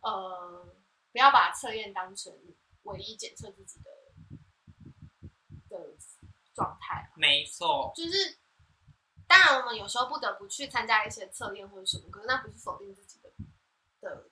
[0.01, 0.75] 呃，
[1.13, 2.33] 不要把测验当成
[2.85, 4.00] 唯一检测自己的的
[6.61, 7.11] 状态。
[7.17, 8.39] 没错，就是
[9.27, 13.31] 当然，我们有时候不得不去参加一些测验或者什么，可是那不是否定自己的
[14.01, 14.29] 的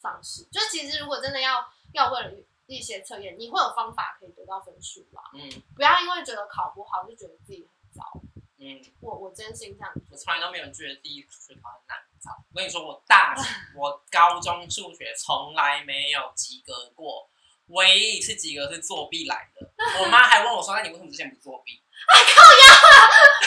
[0.00, 0.44] 方式。
[0.52, 2.44] 就其实，如果真的要要为了。
[2.66, 5.20] 一些测验，你会有方法可以得到分数吧？
[5.34, 8.22] 嗯，不要因为觉得考不好就觉得自己很糟。
[8.56, 12.30] 嗯，我我真心这样，我从来都没有觉得第一次考很难糟。
[12.50, 13.34] 我跟你说，我大
[13.76, 17.28] 我高中数学从来没有及格过，
[17.68, 19.70] 唯一一次及格是作弊来的。
[20.00, 22.74] 我妈还问我说：“那你为什么之前不作弊？”还靠呀，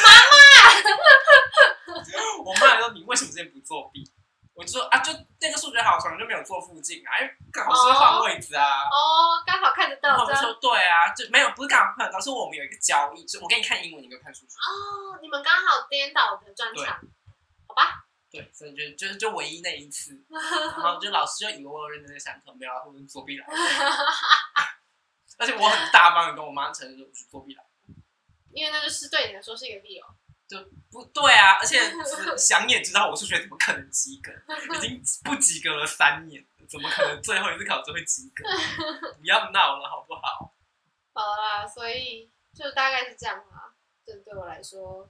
[0.04, 0.36] 妈妈。
[2.46, 4.10] 我妈还说：“你为什么之前不作弊？”
[4.56, 5.12] 我就说啊，就
[5.42, 8.64] 那个数学好，可能就没有坐附近啊，因为刚好是换位置啊。
[8.88, 10.16] 哦，刚、哦、好看得到。
[10.16, 14.56] 我说对啊，就没有不是刚好看得到，是我们有一个交易，就我给你看英文，你给我看数学。
[14.56, 17.02] 哦，你们刚好颠倒的专场，
[17.68, 18.05] 好吧？
[18.36, 23.54] 对，所以就就就唯一那一次， 然后就老师就以为我有认真在上课，没有，我是作弊来的。
[25.38, 27.94] 而且我很大方的跟我妈承认说我是作弊来的，
[28.52, 30.06] 因为那个是对你来说是一个理由。
[30.48, 30.58] 就
[30.92, 31.80] 不对啊，而且
[32.38, 34.32] 想也知道我数学怎么可能及格，
[34.76, 38.44] 已经不及格了三年，怎么可能最后一次考试会及格？
[39.20, 40.54] 不要闹了好不好？
[41.14, 43.74] 好啦，所以就大概是这样啦。
[44.06, 45.10] 这对我来说，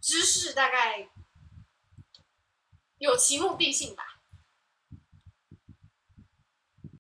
[0.00, 1.08] 知识大概
[2.98, 4.17] 有其目的性吧。